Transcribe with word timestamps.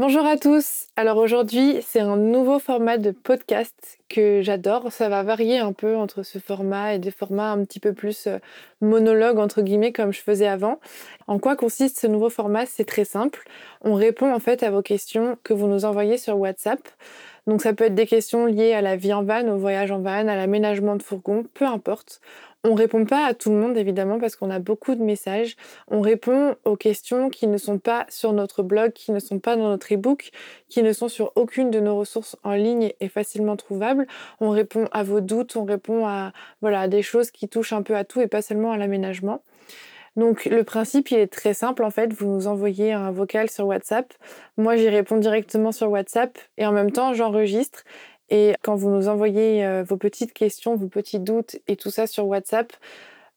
Bonjour 0.00 0.24
à 0.24 0.36
tous. 0.36 0.86
Alors 0.94 1.16
aujourd'hui, 1.16 1.80
c'est 1.82 1.98
un 1.98 2.16
nouveau 2.16 2.60
format 2.60 2.98
de 2.98 3.10
podcast 3.10 3.98
que 4.08 4.42
j'adore. 4.42 4.92
Ça 4.92 5.08
va 5.08 5.24
varier 5.24 5.58
un 5.58 5.72
peu 5.72 5.96
entre 5.96 6.22
ce 6.22 6.38
format 6.38 6.94
et 6.94 7.00
des 7.00 7.10
formats 7.10 7.50
un 7.50 7.64
petit 7.64 7.80
peu 7.80 7.92
plus 7.92 8.28
euh, 8.28 8.38
monologue 8.80 9.40
entre 9.40 9.60
guillemets 9.60 9.90
comme 9.90 10.12
je 10.12 10.20
faisais 10.20 10.46
avant. 10.46 10.78
En 11.26 11.40
quoi 11.40 11.56
consiste 11.56 11.98
ce 11.98 12.06
nouveau 12.06 12.30
format? 12.30 12.64
C'est 12.64 12.84
très 12.84 13.04
simple. 13.04 13.42
On 13.82 13.94
répond 13.94 14.32
en 14.32 14.38
fait 14.38 14.62
à 14.62 14.70
vos 14.70 14.82
questions 14.82 15.36
que 15.42 15.52
vous 15.52 15.66
nous 15.66 15.84
envoyez 15.84 16.16
sur 16.16 16.38
WhatsApp. 16.38 16.78
Donc 17.48 17.60
ça 17.60 17.72
peut 17.72 17.84
être 17.86 17.96
des 17.96 18.06
questions 18.06 18.46
liées 18.46 18.74
à 18.74 18.82
la 18.82 18.94
vie 18.94 19.12
en 19.12 19.24
van, 19.24 19.48
au 19.48 19.56
voyage 19.56 19.90
en 19.90 19.98
van, 19.98 20.28
à 20.28 20.36
l'aménagement 20.36 20.94
de 20.94 21.02
fourgon, 21.02 21.44
peu 21.54 21.64
importe. 21.64 22.20
On 22.64 22.74
répond 22.74 23.04
pas 23.04 23.24
à 23.24 23.34
tout 23.34 23.50
le 23.50 23.56
monde 23.56 23.76
évidemment 23.76 24.18
parce 24.18 24.34
qu'on 24.34 24.50
a 24.50 24.58
beaucoup 24.58 24.96
de 24.96 25.02
messages. 25.02 25.54
On 25.86 26.00
répond 26.00 26.56
aux 26.64 26.76
questions 26.76 27.30
qui 27.30 27.46
ne 27.46 27.56
sont 27.56 27.78
pas 27.78 28.04
sur 28.08 28.32
notre 28.32 28.64
blog, 28.64 28.92
qui 28.92 29.12
ne 29.12 29.20
sont 29.20 29.38
pas 29.38 29.54
dans 29.56 29.68
notre 29.68 29.92
ebook, 29.92 30.30
qui 30.68 30.82
ne 30.82 30.92
sont 30.92 31.08
sur 31.08 31.30
aucune 31.36 31.70
de 31.70 31.78
nos 31.78 31.96
ressources 31.96 32.36
en 32.42 32.54
ligne 32.54 32.92
et 32.98 33.08
facilement 33.08 33.56
trouvables. 33.56 34.08
On 34.40 34.50
répond 34.50 34.88
à 34.90 35.04
vos 35.04 35.20
doutes, 35.20 35.54
on 35.54 35.64
répond 35.64 36.06
à 36.06 36.32
voilà, 36.60 36.80
à 36.80 36.88
des 36.88 37.02
choses 37.02 37.30
qui 37.30 37.48
touchent 37.48 37.72
un 37.72 37.82
peu 37.82 37.94
à 37.94 38.04
tout 38.04 38.20
et 38.20 38.26
pas 38.26 38.42
seulement 38.42 38.72
à 38.72 38.76
l'aménagement. 38.76 39.42
Donc 40.16 40.46
le 40.46 40.64
principe, 40.64 41.12
il 41.12 41.18
est 41.18 41.32
très 41.32 41.54
simple 41.54 41.84
en 41.84 41.90
fait. 41.90 42.12
Vous 42.12 42.26
nous 42.26 42.48
envoyez 42.48 42.92
un 42.92 43.12
vocal 43.12 43.48
sur 43.48 43.66
WhatsApp. 43.66 44.12
Moi, 44.56 44.76
j'y 44.76 44.88
réponds 44.88 45.18
directement 45.18 45.70
sur 45.70 45.90
WhatsApp 45.90 46.36
et 46.56 46.66
en 46.66 46.72
même 46.72 46.90
temps, 46.90 47.14
j'enregistre. 47.14 47.84
Et 48.30 48.54
quand 48.62 48.74
vous 48.74 48.90
nous 48.90 49.08
envoyez 49.08 49.64
euh, 49.64 49.82
vos 49.82 49.96
petites 49.96 50.32
questions, 50.32 50.76
vos 50.76 50.88
petits 50.88 51.18
doutes 51.18 51.56
et 51.66 51.76
tout 51.76 51.90
ça 51.90 52.06
sur 52.06 52.26
WhatsApp, 52.26 52.72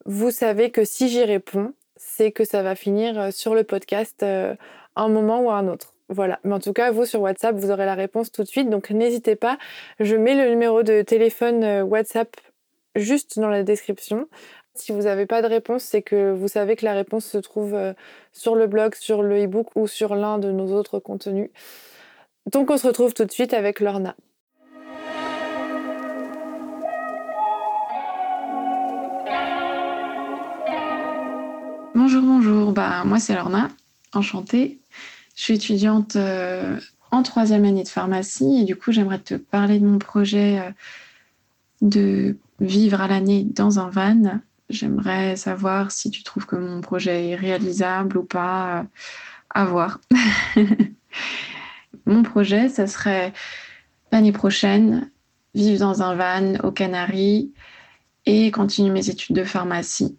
vous 0.06 0.32
savez 0.32 0.72
que 0.72 0.84
si 0.84 1.10
j'y 1.10 1.24
réponds, 1.24 1.74
c'est 1.96 2.32
que 2.32 2.44
ça 2.44 2.64
va 2.64 2.76
finir 2.76 3.20
euh, 3.20 3.32
sur 3.32 3.56
le 3.56 3.64
podcast 3.64 4.24
euh, 4.24 4.56
un 4.96 5.08
moment 5.08 5.42
ou 5.42 5.52
un 5.52 5.68
autre. 5.68 5.94
Voilà. 6.10 6.40
Mais 6.44 6.54
en 6.54 6.60
tout 6.60 6.74
cas, 6.74 6.92
vous 6.92 7.06
sur 7.06 7.22
WhatsApp, 7.22 7.56
vous 7.56 7.72
aurez 7.72 7.86
la 7.86 7.96
réponse 7.96 8.32
tout 8.32 8.44
de 8.44 8.48
suite. 8.48 8.70
Donc 8.70 8.90
n'hésitez 8.90 9.38
pas. 9.38 9.58
Je 10.00 10.16
mets 10.16 10.36
le 10.36 10.50
numéro 10.50 10.84
de 10.84 11.04
téléphone 11.04 11.84
WhatsApp 11.84 12.36
juste 12.96 13.40
dans 13.40 13.48
la 13.48 13.64
description. 13.64 14.28
Si 14.74 14.92
vous 14.92 15.04
n'avez 15.04 15.26
pas 15.26 15.42
de 15.42 15.48
réponse, 15.48 15.84
c'est 15.84 16.02
que 16.02 16.34
vous 16.34 16.50
savez 16.50 16.76
que 16.76 16.84
la 16.84 16.94
réponse 16.94 17.26
se 17.26 17.38
trouve 17.38 17.78
sur 18.34 18.56
le 18.56 18.68
blog, 18.68 18.96
sur 18.96 19.24
le 19.24 19.42
e-book 19.46 19.68
ou 19.76 19.88
sur 19.88 20.16
l'un 20.16 20.38
de 20.38 20.52
nos 20.52 20.74
autres 20.74 21.00
contenus. 21.00 21.50
Donc 22.52 22.70
on 22.72 22.78
se 22.78 22.88
retrouve 22.88 23.14
tout 23.14 23.24
de 23.24 23.32
suite 23.32 23.54
avec 23.54 23.80
Lorna. 23.80 24.16
Bonjour, 32.12 32.28
bonjour. 32.28 32.72
Bah, 32.74 33.04
moi, 33.06 33.20
c'est 33.20 33.34
Lorna. 33.34 33.70
Enchantée. 34.12 34.82
Je 35.38 35.44
suis 35.44 35.54
étudiante 35.54 36.18
euh, 36.18 36.78
en 37.10 37.24
troisième 37.24 37.64
année 37.64 37.84
de 37.84 37.88
pharmacie 37.88 38.60
et 38.60 38.66
du 38.66 38.76
coup, 38.76 38.92
j'aimerais 38.92 39.20
te 39.20 39.36
parler 39.36 39.80
de 39.80 39.86
mon 39.86 39.98
projet 39.98 40.60
euh, 40.60 40.72
de 41.80 42.38
vivre 42.60 43.00
à 43.00 43.08
l'année 43.08 43.46
dans 43.46 43.80
un 43.80 43.90
van 43.90 44.42
J'aimerais 44.70 45.38
savoir 45.38 45.92
si 45.92 46.12
tu 46.12 46.24
trouves 46.24 46.46
que 46.46 46.58
mon 46.58 46.82
projet 46.82 47.30
est 47.30 47.36
réalisable 47.36 48.18
ou 48.18 48.24
pas. 48.24 48.80
Euh, 48.80 48.84
à 49.50 49.64
voir. 49.64 50.02
mon 52.06 52.24
projet, 52.24 52.68
ça 52.68 52.88
serait 52.88 53.32
l'année 54.12 54.34
prochaine 54.34 55.10
vivre 55.56 55.80
dans 55.80 56.02
un 56.02 56.16
van 56.16 56.56
aux 56.68 56.74
Canaries 56.74 57.54
et 58.26 58.52
continuer 58.52 58.90
mes 58.90 59.10
études 59.10 59.38
de 59.38 59.46
pharmacie. 59.46 60.18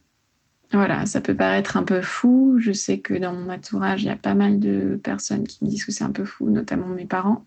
Voilà, 0.73 1.05
ça 1.05 1.21
peut 1.21 1.35
paraître 1.35 1.77
un 1.77 1.83
peu 1.83 2.01
fou. 2.01 2.57
Je 2.59 2.73
sais 2.73 2.99
que 2.99 3.15
dans 3.15 3.35
mon 3.35 3.51
entourage, 3.51 4.03
il 4.03 4.07
y 4.07 4.11
a 4.11 4.17
pas 4.17 4.35
mal 4.35 4.59
de 4.59 4.99
personnes 5.03 5.47
qui 5.47 5.65
me 5.65 5.71
disent 5.71 5.85
que 5.85 5.93
c'est 5.93 6.05
un 6.05 6.13
peu 6.13 6.25
fou, 6.25 6.49
notamment 6.49 6.87
mes 6.87 7.05
parents. 7.05 7.45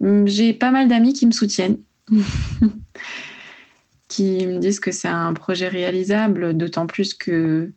J'ai 0.00 0.54
pas 0.54 0.70
mal 0.70 0.88
d'amis 0.88 1.12
qui 1.12 1.26
me 1.26 1.32
soutiennent. 1.32 1.78
qui 4.08 4.46
me 4.46 4.58
disent 4.58 4.80
que 4.80 4.92
c'est 4.92 5.08
un 5.08 5.34
projet 5.34 5.68
réalisable, 5.68 6.56
d'autant 6.56 6.86
plus 6.86 7.12
que 7.12 7.72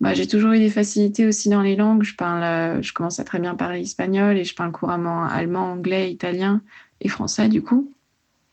bah, 0.00 0.14
j'ai 0.14 0.26
toujours 0.26 0.52
eu 0.52 0.58
des 0.58 0.68
facilités 0.68 1.26
aussi 1.26 1.48
dans 1.48 1.62
les 1.62 1.76
langues. 1.76 2.02
Je, 2.02 2.16
parle, 2.16 2.42
euh, 2.42 2.82
je 2.82 2.92
commence 2.92 3.20
à 3.20 3.24
très 3.24 3.38
bien 3.38 3.54
parler 3.54 3.80
espagnol 3.80 4.36
et 4.36 4.44
je 4.44 4.54
parle 4.54 4.72
couramment 4.72 5.24
allemand, 5.24 5.72
anglais, 5.72 6.10
italien 6.10 6.60
et 7.00 7.08
français 7.08 7.48
du 7.48 7.62
coup. 7.62 7.92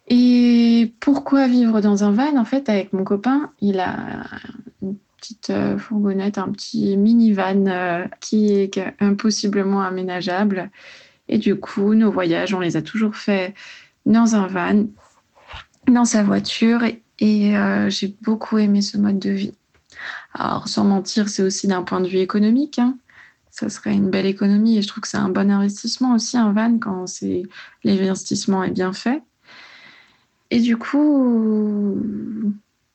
Et 0.09 0.91
pourquoi 0.99 1.47
vivre 1.47 1.81
dans 1.81 2.03
un 2.03 2.11
van? 2.11 2.35
En 2.37 2.45
fait, 2.45 2.67
avec 2.67 2.93
mon 2.93 3.03
copain, 3.03 3.51
il 3.61 3.79
a 3.79 4.25
une 4.81 4.97
petite 5.17 5.51
euh, 5.51 5.77
fourgonnette, 5.77 6.39
un 6.39 6.51
petit 6.51 6.97
minivan 6.97 7.67
euh, 7.67 8.05
qui 8.19 8.53
est 8.53 8.81
impossiblement 8.99 9.83
aménageable. 9.83 10.71
Et 11.27 11.37
du 11.37 11.55
coup, 11.55 11.93
nos 11.93 12.11
voyages, 12.11 12.55
on 12.55 12.59
les 12.59 12.75
a 12.75 12.81
toujours 12.81 13.15
faits 13.15 13.53
dans 14.07 14.35
un 14.35 14.47
van, 14.47 14.85
dans 15.87 16.05
sa 16.05 16.23
voiture. 16.23 16.81
Et 17.19 17.55
euh, 17.55 17.89
j'ai 17.91 18.15
beaucoup 18.21 18.57
aimé 18.57 18.81
ce 18.81 18.97
mode 18.97 19.19
de 19.19 19.29
vie. 19.29 19.53
Alors, 20.33 20.67
sans 20.67 20.85
mentir, 20.85 21.29
c'est 21.29 21.43
aussi 21.43 21.67
d'un 21.67 21.83
point 21.83 22.01
de 22.01 22.07
vue 22.07 22.17
économique. 22.17 22.79
Hein. 22.79 22.97
Ça 23.51 23.69
serait 23.69 23.93
une 23.93 24.09
belle 24.09 24.25
économie 24.25 24.77
et 24.77 24.81
je 24.81 24.87
trouve 24.87 25.01
que 25.01 25.07
c'est 25.07 25.17
un 25.17 25.29
bon 25.29 25.51
investissement 25.51 26.15
aussi, 26.15 26.37
un 26.37 26.51
van, 26.51 26.79
quand 26.79 27.05
l'investissement 27.83 28.63
est 28.63 28.71
bien 28.71 28.93
fait. 28.93 29.21
Et 30.51 30.59
du 30.59 30.77
coup, 30.77 32.01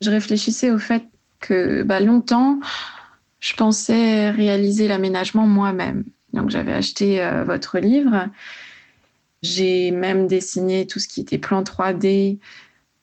je 0.01 0.11
réfléchissais 0.11 0.71
au 0.71 0.79
fait 0.79 1.05
que 1.41 1.83
bah, 1.83 2.01
longtemps, 2.01 2.59
je 3.41 3.55
pensais 3.55 4.31
réaliser 4.31 4.89
l'aménagement 4.89 5.47
moi-même. 5.47 6.05
Donc, 6.33 6.51
j'avais 6.51 6.73
acheté 6.73 7.23
euh, 7.23 7.45
votre 7.45 7.79
livre. 7.79 8.29
J'ai 9.43 9.91
même 9.91 10.27
dessiné 10.27 10.87
tout 10.87 10.99
ce 10.99 11.07
qui 11.07 11.21
était 11.21 11.39
plan 11.39 11.63
3D, 11.63 12.39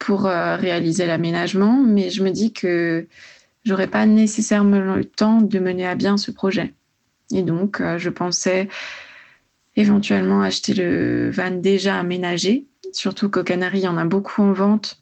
pour 0.01 0.25
euh, 0.25 0.55
réaliser 0.55 1.05
l'aménagement, 1.05 1.77
mais 1.77 2.09
je 2.09 2.23
me 2.23 2.31
dis 2.31 2.51
que 2.51 3.07
j'aurais 3.63 3.87
pas 3.87 4.07
nécessairement 4.07 4.95
le 4.95 5.05
temps 5.05 5.41
de 5.41 5.59
mener 5.59 5.85
à 5.85 5.93
bien 5.93 6.17
ce 6.17 6.31
projet. 6.31 6.73
Et 7.31 7.43
donc, 7.43 7.79
euh, 7.79 7.99
je 7.99 8.09
pensais 8.09 8.67
éventuellement 9.75 10.41
acheter 10.41 10.73
le 10.73 11.29
van 11.29 11.51
déjà 11.51 11.99
aménagé, 11.99 12.65
surtout 12.93 13.29
qu'au 13.29 13.43
Canaries, 13.43 13.79
il 13.79 13.83
y 13.85 13.87
en 13.87 13.97
a 13.97 14.05
beaucoup 14.05 14.41
en 14.41 14.53
vente 14.53 15.01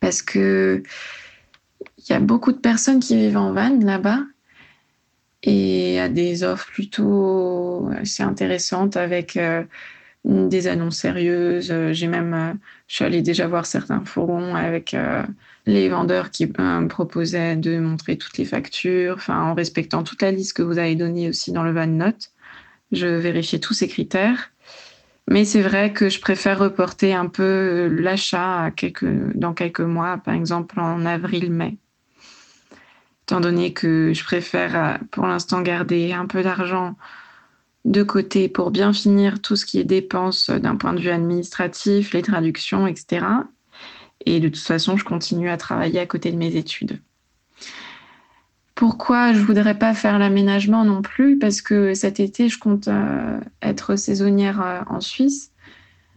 parce 0.00 0.22
que 0.22 0.82
il 1.98 2.10
y 2.10 2.12
a 2.12 2.20
beaucoup 2.20 2.52
de 2.52 2.58
personnes 2.58 3.00
qui 3.00 3.16
vivent 3.16 3.36
en 3.36 3.52
van 3.52 3.78
là-bas 3.80 4.20
et 5.42 6.00
à 6.00 6.08
des 6.08 6.42
offres 6.42 6.66
plutôt 6.66 7.88
assez 7.96 8.22
intéressantes 8.22 8.96
avec 8.96 9.36
euh, 9.36 9.62
des 10.24 10.66
annonces 10.66 10.96
sérieuses. 10.96 11.70
Euh, 11.70 11.92
j'ai 11.92 12.08
même, 12.08 12.34
euh, 12.34 12.52
je 12.88 12.96
suis 12.96 13.04
allée 13.04 13.22
déjà 13.22 13.46
voir 13.46 13.66
certains 13.66 14.04
forums 14.04 14.56
avec 14.56 14.96
les 15.66 15.88
vendeurs 15.88 16.30
qui 16.30 16.46
me 16.46 16.86
proposaient 16.86 17.56
de 17.56 17.78
montrer 17.78 18.16
toutes 18.16 18.38
les 18.38 18.44
factures, 18.44 19.18
en 19.28 19.54
respectant 19.54 20.02
toute 20.02 20.22
la 20.22 20.32
liste 20.32 20.54
que 20.54 20.62
vous 20.62 20.78
avez 20.78 20.94
donnée 20.94 21.28
aussi 21.28 21.52
dans 21.52 21.62
le 21.62 21.72
van 21.72 21.86
note. 21.86 22.30
Je 22.90 23.06
vérifiais 23.06 23.58
tous 23.58 23.74
ces 23.74 23.86
critères. 23.86 24.50
Mais 25.30 25.44
c'est 25.44 25.60
vrai 25.60 25.92
que 25.92 26.08
je 26.08 26.20
préfère 26.20 26.58
reporter 26.58 27.12
un 27.12 27.26
peu 27.26 27.88
l'achat 27.88 28.70
quelques, 28.70 29.04
dans 29.34 29.52
quelques 29.52 29.80
mois, 29.80 30.16
par 30.16 30.32
exemple 30.32 30.80
en 30.80 31.04
avril-mai. 31.04 31.76
Étant 33.24 33.40
donné 33.40 33.74
que 33.74 34.12
je 34.14 34.24
préfère 34.24 34.98
pour 35.10 35.26
l'instant 35.26 35.60
garder 35.60 36.14
un 36.14 36.24
peu 36.24 36.42
d'argent 36.42 36.96
de 37.84 38.02
côté 38.02 38.48
pour 38.48 38.70
bien 38.70 38.94
finir 38.94 39.42
tout 39.42 39.54
ce 39.54 39.66
qui 39.66 39.78
est 39.78 39.84
dépenses 39.84 40.48
d'un 40.48 40.76
point 40.76 40.94
de 40.94 41.00
vue 41.00 41.10
administratif, 41.10 42.14
les 42.14 42.22
traductions, 42.22 42.86
etc. 42.86 43.26
Et 44.24 44.40
de 44.40 44.48
toute 44.48 44.62
façon, 44.62 44.96
je 44.96 45.04
continue 45.04 45.50
à 45.50 45.58
travailler 45.58 46.00
à 46.00 46.06
côté 46.06 46.32
de 46.32 46.38
mes 46.38 46.56
études. 46.56 47.02
Pourquoi 48.78 49.32
je 49.32 49.40
voudrais 49.40 49.76
pas 49.76 49.92
faire 49.92 50.20
l'aménagement 50.20 50.84
non 50.84 51.02
plus 51.02 51.36
Parce 51.36 51.62
que 51.62 51.94
cet 51.94 52.20
été, 52.20 52.48
je 52.48 52.60
compte 52.60 52.86
euh, 52.86 53.40
être 53.60 53.96
saisonnière 53.96 54.62
euh, 54.62 54.82
en 54.88 55.00
Suisse. 55.00 55.50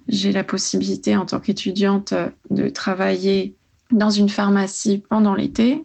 J'ai 0.08 0.32
la 0.32 0.44
possibilité 0.44 1.18
en 1.18 1.26
tant 1.26 1.40
qu'étudiante 1.40 2.14
de 2.52 2.70
travailler 2.70 3.56
dans 3.90 4.12
une 4.12 4.30
pharmacie 4.30 5.04
pendant 5.10 5.34
l'été. 5.34 5.84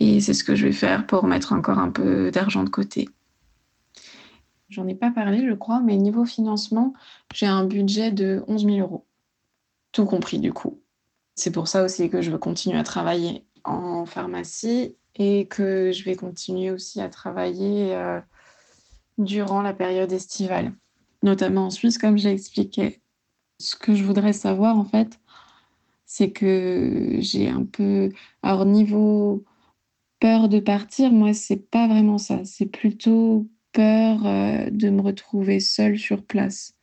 Et 0.00 0.20
c'est 0.20 0.34
ce 0.34 0.42
que 0.42 0.56
je 0.56 0.66
vais 0.66 0.72
faire 0.72 1.06
pour 1.06 1.22
mettre 1.22 1.52
encore 1.52 1.78
un 1.78 1.90
peu 1.90 2.32
d'argent 2.32 2.64
de 2.64 2.70
côté. 2.70 3.08
J'en 4.70 4.88
ai 4.88 4.96
pas 4.96 5.12
parlé, 5.12 5.46
je 5.48 5.54
crois, 5.54 5.78
mais 5.78 5.96
niveau 5.96 6.24
financement, 6.24 6.94
j'ai 7.32 7.46
un 7.46 7.64
budget 7.64 8.10
de 8.10 8.42
11 8.48 8.64
000 8.64 8.78
euros. 8.78 9.06
Tout 9.92 10.04
compris, 10.04 10.40
du 10.40 10.52
coup. 10.52 10.80
C'est 11.36 11.52
pour 11.52 11.68
ça 11.68 11.84
aussi 11.84 12.10
que 12.10 12.22
je 12.22 12.32
veux 12.32 12.38
continuer 12.38 12.76
à 12.76 12.82
travailler 12.82 13.44
en 13.62 14.04
pharmacie 14.04 14.96
et 15.16 15.46
que 15.46 15.92
je 15.92 16.04
vais 16.04 16.16
continuer 16.16 16.70
aussi 16.70 17.00
à 17.00 17.08
travailler 17.08 17.94
euh, 17.94 18.20
durant 19.18 19.62
la 19.62 19.72
période 19.72 20.12
estivale, 20.12 20.72
notamment 21.22 21.66
en 21.66 21.70
Suisse, 21.70 21.98
comme 21.98 22.18
j'ai 22.18 22.30
expliqué. 22.30 23.00
Ce 23.60 23.76
que 23.76 23.94
je 23.94 24.04
voudrais 24.04 24.32
savoir, 24.32 24.76
en 24.76 24.84
fait, 24.84 25.18
c'est 26.06 26.30
que 26.30 27.16
j'ai 27.20 27.48
un 27.48 27.64
peu. 27.64 28.10
Alors, 28.42 28.66
niveau 28.66 29.44
peur 30.20 30.48
de 30.48 30.60
partir, 30.60 31.12
moi, 31.12 31.32
c'est 31.34 31.70
pas 31.70 31.86
vraiment 31.86 32.18
ça. 32.18 32.44
C'est 32.44 32.66
plutôt 32.66 33.48
peur 33.72 34.26
euh, 34.26 34.70
de 34.70 34.90
me 34.90 35.00
retrouver 35.02 35.60
seule 35.60 35.98
sur 35.98 36.24
place. 36.24 36.74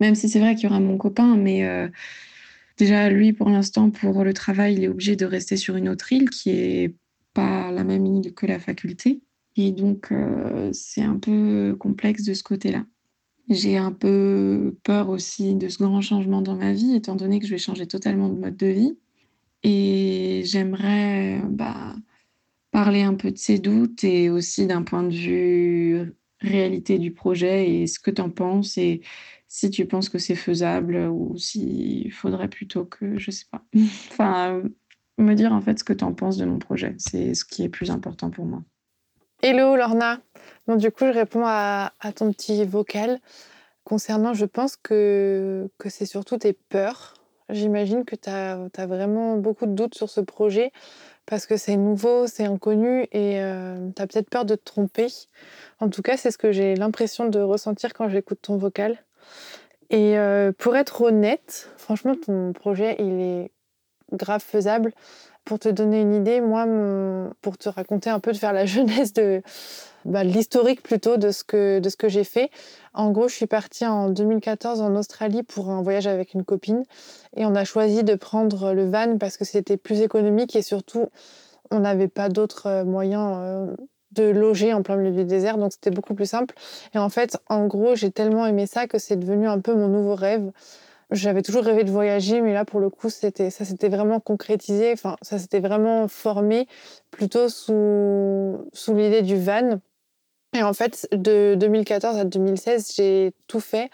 Même 0.00 0.14
si 0.14 0.28
c'est 0.28 0.40
vrai 0.40 0.54
qu'il 0.54 0.64
y 0.64 0.66
aura 0.66 0.80
mon 0.80 0.98
copain, 0.98 1.36
mais 1.36 1.64
euh, 1.64 1.88
déjà, 2.78 3.10
lui, 3.10 3.32
pour 3.32 3.48
l'instant, 3.48 3.90
pour 3.90 4.24
le 4.24 4.32
travail, 4.32 4.74
il 4.74 4.84
est 4.84 4.88
obligé 4.88 5.16
de 5.16 5.26
rester 5.26 5.56
sur 5.56 5.76
une 5.76 5.88
autre 5.88 6.12
île 6.12 6.30
qui 6.30 6.50
est 6.50 6.94
pas 7.34 7.70
la 7.70 7.84
même 7.84 8.06
île 8.06 8.34
que 8.34 8.46
la 8.46 8.58
faculté. 8.58 9.22
Et 9.56 9.72
donc, 9.72 10.12
euh, 10.12 10.70
c'est 10.72 11.02
un 11.02 11.18
peu 11.18 11.76
complexe 11.78 12.24
de 12.24 12.34
ce 12.34 12.42
côté-là. 12.42 12.84
J'ai 13.48 13.76
un 13.76 13.92
peu 13.92 14.76
peur 14.84 15.08
aussi 15.08 15.54
de 15.54 15.68
ce 15.68 15.78
grand 15.78 16.00
changement 16.00 16.40
dans 16.40 16.56
ma 16.56 16.72
vie, 16.72 16.94
étant 16.94 17.16
donné 17.16 17.40
que 17.40 17.46
je 17.46 17.50
vais 17.50 17.58
changer 17.58 17.86
totalement 17.86 18.28
de 18.28 18.38
mode 18.38 18.56
de 18.56 18.66
vie. 18.68 18.98
Et 19.62 20.42
j'aimerais 20.44 21.42
bah, 21.48 21.96
parler 22.70 23.02
un 23.02 23.14
peu 23.14 23.30
de 23.30 23.38
ces 23.38 23.58
doutes 23.58 24.04
et 24.04 24.30
aussi 24.30 24.66
d'un 24.66 24.82
point 24.82 25.02
de 25.02 25.14
vue 25.14 26.14
réalité 26.40 26.98
du 26.98 27.12
projet 27.12 27.70
et 27.70 27.86
ce 27.86 27.98
que 27.98 28.10
tu 28.10 28.22
en 28.22 28.30
penses 28.30 28.78
et 28.78 29.02
si 29.48 29.68
tu 29.68 29.84
penses 29.84 30.08
que 30.08 30.18
c'est 30.18 30.36
faisable 30.36 30.96
ou 31.10 31.36
s'il 31.36 32.12
faudrait 32.12 32.48
plutôt 32.48 32.84
que, 32.84 33.18
je 33.18 33.32
sais 33.32 33.46
pas, 33.50 33.64
enfin, 33.76 34.62
me 35.22 35.34
dire 35.34 35.52
en 35.52 35.60
fait 35.60 35.78
ce 35.78 35.84
que 35.84 35.92
tu 35.92 36.04
en 36.04 36.12
penses 36.12 36.36
de 36.36 36.44
mon 36.44 36.58
projet. 36.58 36.94
C'est 36.98 37.34
ce 37.34 37.44
qui 37.44 37.62
est 37.62 37.68
plus 37.68 37.90
important 37.90 38.30
pour 38.30 38.44
moi. 38.44 38.62
Hello 39.42 39.74
Lorna. 39.74 40.18
Donc, 40.66 40.78
du 40.78 40.90
coup, 40.90 41.06
je 41.06 41.12
réponds 41.12 41.44
à, 41.46 41.92
ton 42.14 42.30
petit 42.32 42.64
vocal 42.64 43.20
concernant, 43.84 44.34
je 44.34 44.44
pense 44.44 44.76
que, 44.76 45.70
que 45.78 45.88
c'est 45.88 46.04
surtout 46.04 46.36
tes 46.36 46.52
peurs. 46.52 47.14
J'imagine 47.48 48.04
que 48.04 48.14
tu 48.14 48.28
as, 48.28 48.68
as, 48.76 48.86
vraiment 48.86 49.36
beaucoup 49.36 49.66
de 49.66 49.72
doutes 49.72 49.94
sur 49.94 50.10
ce 50.10 50.20
projet 50.20 50.72
parce 51.26 51.46
que 51.46 51.56
c'est 51.56 51.76
nouveau, 51.76 52.26
c'est 52.26 52.44
inconnu 52.44 53.04
et 53.12 53.40
euh, 53.40 53.88
tu 53.96 54.02
as 54.02 54.06
peut-être 54.06 54.28
peur 54.28 54.44
de 54.44 54.54
te 54.56 54.64
tromper. 54.64 55.06
En 55.78 55.88
tout 55.88 56.02
cas, 56.02 56.16
c'est 56.16 56.30
ce 56.30 56.38
que 56.38 56.52
j'ai 56.52 56.74
l'impression 56.76 57.26
de 57.28 57.40
ressentir 57.40 57.94
quand 57.94 58.08
j'écoute 58.08 58.40
ton 58.42 58.58
vocal. 58.58 58.98
Et 59.88 60.18
euh, 60.18 60.52
pour 60.52 60.76
être 60.76 61.00
honnête, 61.00 61.70
franchement, 61.76 62.14
ton 62.14 62.52
projet, 62.52 62.96
il 62.98 63.20
est 63.20 63.50
grave 64.12 64.42
faisable. 64.42 64.92
Pour 65.44 65.58
te 65.58 65.68
donner 65.68 66.02
une 66.02 66.14
idée, 66.14 66.40
moi, 66.40 66.66
pour 67.40 67.56
te 67.56 67.68
raconter 67.68 68.10
un 68.10 68.20
peu, 68.20 68.32
de 68.32 68.36
faire 68.36 68.52
la 68.52 68.66
jeunesse 68.66 69.12
de 69.12 69.42
bah, 70.04 70.24
l'historique 70.24 70.82
plutôt 70.82 71.16
de 71.16 71.30
ce 71.30 71.44
que, 71.44 71.78
de 71.78 71.88
ce 71.88 71.96
que 71.96 72.08
j'ai 72.08 72.24
fait. 72.24 72.50
En 72.94 73.10
gros, 73.10 73.28
je 73.28 73.34
suis 73.34 73.46
partie 73.46 73.86
en 73.86 74.10
2014 74.10 74.80
en 74.80 74.94
Australie 74.96 75.42
pour 75.42 75.70
un 75.70 75.82
voyage 75.82 76.06
avec 76.06 76.34
une 76.34 76.44
copine 76.44 76.84
et 77.36 77.44
on 77.44 77.54
a 77.54 77.64
choisi 77.64 78.04
de 78.04 78.14
prendre 78.14 78.72
le 78.72 78.88
van 78.88 79.18
parce 79.18 79.36
que 79.36 79.44
c'était 79.44 79.76
plus 79.76 80.00
économique 80.00 80.56
et 80.56 80.62
surtout, 80.62 81.08
on 81.70 81.80
n'avait 81.80 82.08
pas 82.08 82.28
d'autres 82.28 82.66
euh, 82.66 82.84
moyens 82.84 83.36
euh, 83.38 83.76
de 84.12 84.24
loger 84.24 84.72
en 84.74 84.82
plein 84.82 84.96
milieu 84.96 85.12
du 85.12 85.24
désert, 85.24 85.56
donc 85.56 85.72
c'était 85.72 85.90
beaucoup 85.90 86.14
plus 86.14 86.26
simple. 86.26 86.54
Et 86.94 86.98
en 86.98 87.08
fait, 87.08 87.38
en 87.48 87.66
gros, 87.66 87.94
j'ai 87.94 88.10
tellement 88.10 88.46
aimé 88.46 88.66
ça 88.66 88.86
que 88.86 88.98
c'est 88.98 89.16
devenu 89.16 89.46
un 89.48 89.60
peu 89.60 89.74
mon 89.74 89.88
nouveau 89.88 90.14
rêve. 90.16 90.50
J'avais 91.10 91.42
toujours 91.42 91.64
rêvé 91.64 91.82
de 91.82 91.90
voyager, 91.90 92.40
mais 92.40 92.52
là, 92.52 92.64
pour 92.64 92.78
le 92.78 92.88
coup, 92.88 93.10
c'était, 93.10 93.50
ça 93.50 93.64
s'était 93.64 93.88
vraiment 93.88 94.20
concrétisé, 94.20 94.92
enfin, 94.92 95.16
ça 95.22 95.38
s'était 95.38 95.58
vraiment 95.58 96.06
formé 96.06 96.68
plutôt 97.10 97.48
sous, 97.48 98.64
l'idée 98.88 99.22
du 99.22 99.36
van. 99.36 99.80
Et 100.54 100.62
en 100.62 100.72
fait, 100.72 101.08
de 101.12 101.56
2014 101.58 102.16
à 102.16 102.24
2016, 102.24 102.92
j'ai 102.96 103.32
tout 103.48 103.60
fait, 103.60 103.90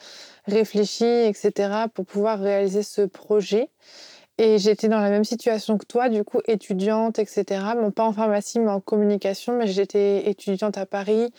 réfléchi, 0.47 1.05
etc., 1.05 1.87
pour 1.95 2.07
pouvoir 2.07 2.39
réaliser 2.39 2.83
ce 2.83 3.03
projet. 3.03 3.71
Et 4.39 4.59
j'étais 4.59 4.89
dans 4.89 5.01
la 5.01 5.09
même 5.09 5.25
situation 5.25 5.79
que 5.79 5.87
toi, 5.87 6.11
du 6.11 6.23
coup, 6.23 6.41
étudiante, 6.47 7.19
etc. 7.19 7.45
Bon, 7.81 7.91
pas 7.91 8.05
en 8.05 8.13
pharmacie, 8.13 8.61
mais 8.61 8.71
en 8.71 8.81
communication. 8.81 9.57
Mais 9.57 9.67
j'étais 9.67 10.29
étudiante 10.29 10.77
à 10.77 10.85
Paris. 10.85 11.33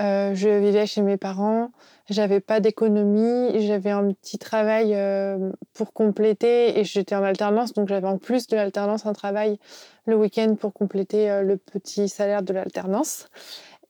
Euh, 0.00 0.34
je 0.34 0.48
vivais 0.48 0.86
chez 0.86 1.02
mes 1.02 1.16
parents. 1.16 1.70
J'avais 2.08 2.40
pas 2.40 2.60
d'économie. 2.60 3.60
J'avais 3.60 3.90
un 3.90 4.12
petit 4.12 4.38
travail 4.38 4.94
euh, 4.94 5.50
pour 5.74 5.92
compléter. 5.92 6.78
Et 6.78 6.84
j'étais 6.84 7.14
en 7.14 7.22
alternance. 7.22 7.72
Donc, 7.74 7.88
j'avais 7.88 8.06
en 8.06 8.18
plus 8.18 8.46
de 8.46 8.56
l'alternance 8.56 9.04
un 9.06 9.12
travail 9.12 9.58
le 10.06 10.16
week-end 10.16 10.54
pour 10.58 10.72
compléter 10.72 11.30
euh, 11.30 11.42
le 11.42 11.56
petit 11.56 12.08
salaire 12.08 12.42
de 12.42 12.52
l'alternance. 12.52 13.28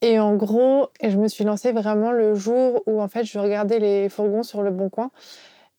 Et 0.02 0.18
en 0.18 0.34
gros, 0.34 0.88
je 1.02 1.16
me 1.16 1.28
suis 1.28 1.44
lancée 1.44 1.72
vraiment 1.72 2.10
le 2.10 2.34
jour 2.34 2.82
où 2.86 3.02
en 3.02 3.08
fait 3.08 3.24
je 3.24 3.38
regardais 3.38 3.78
les 3.78 4.08
fourgons 4.08 4.42
sur 4.42 4.62
le 4.62 4.70
bon 4.70 4.88
coin 4.88 5.10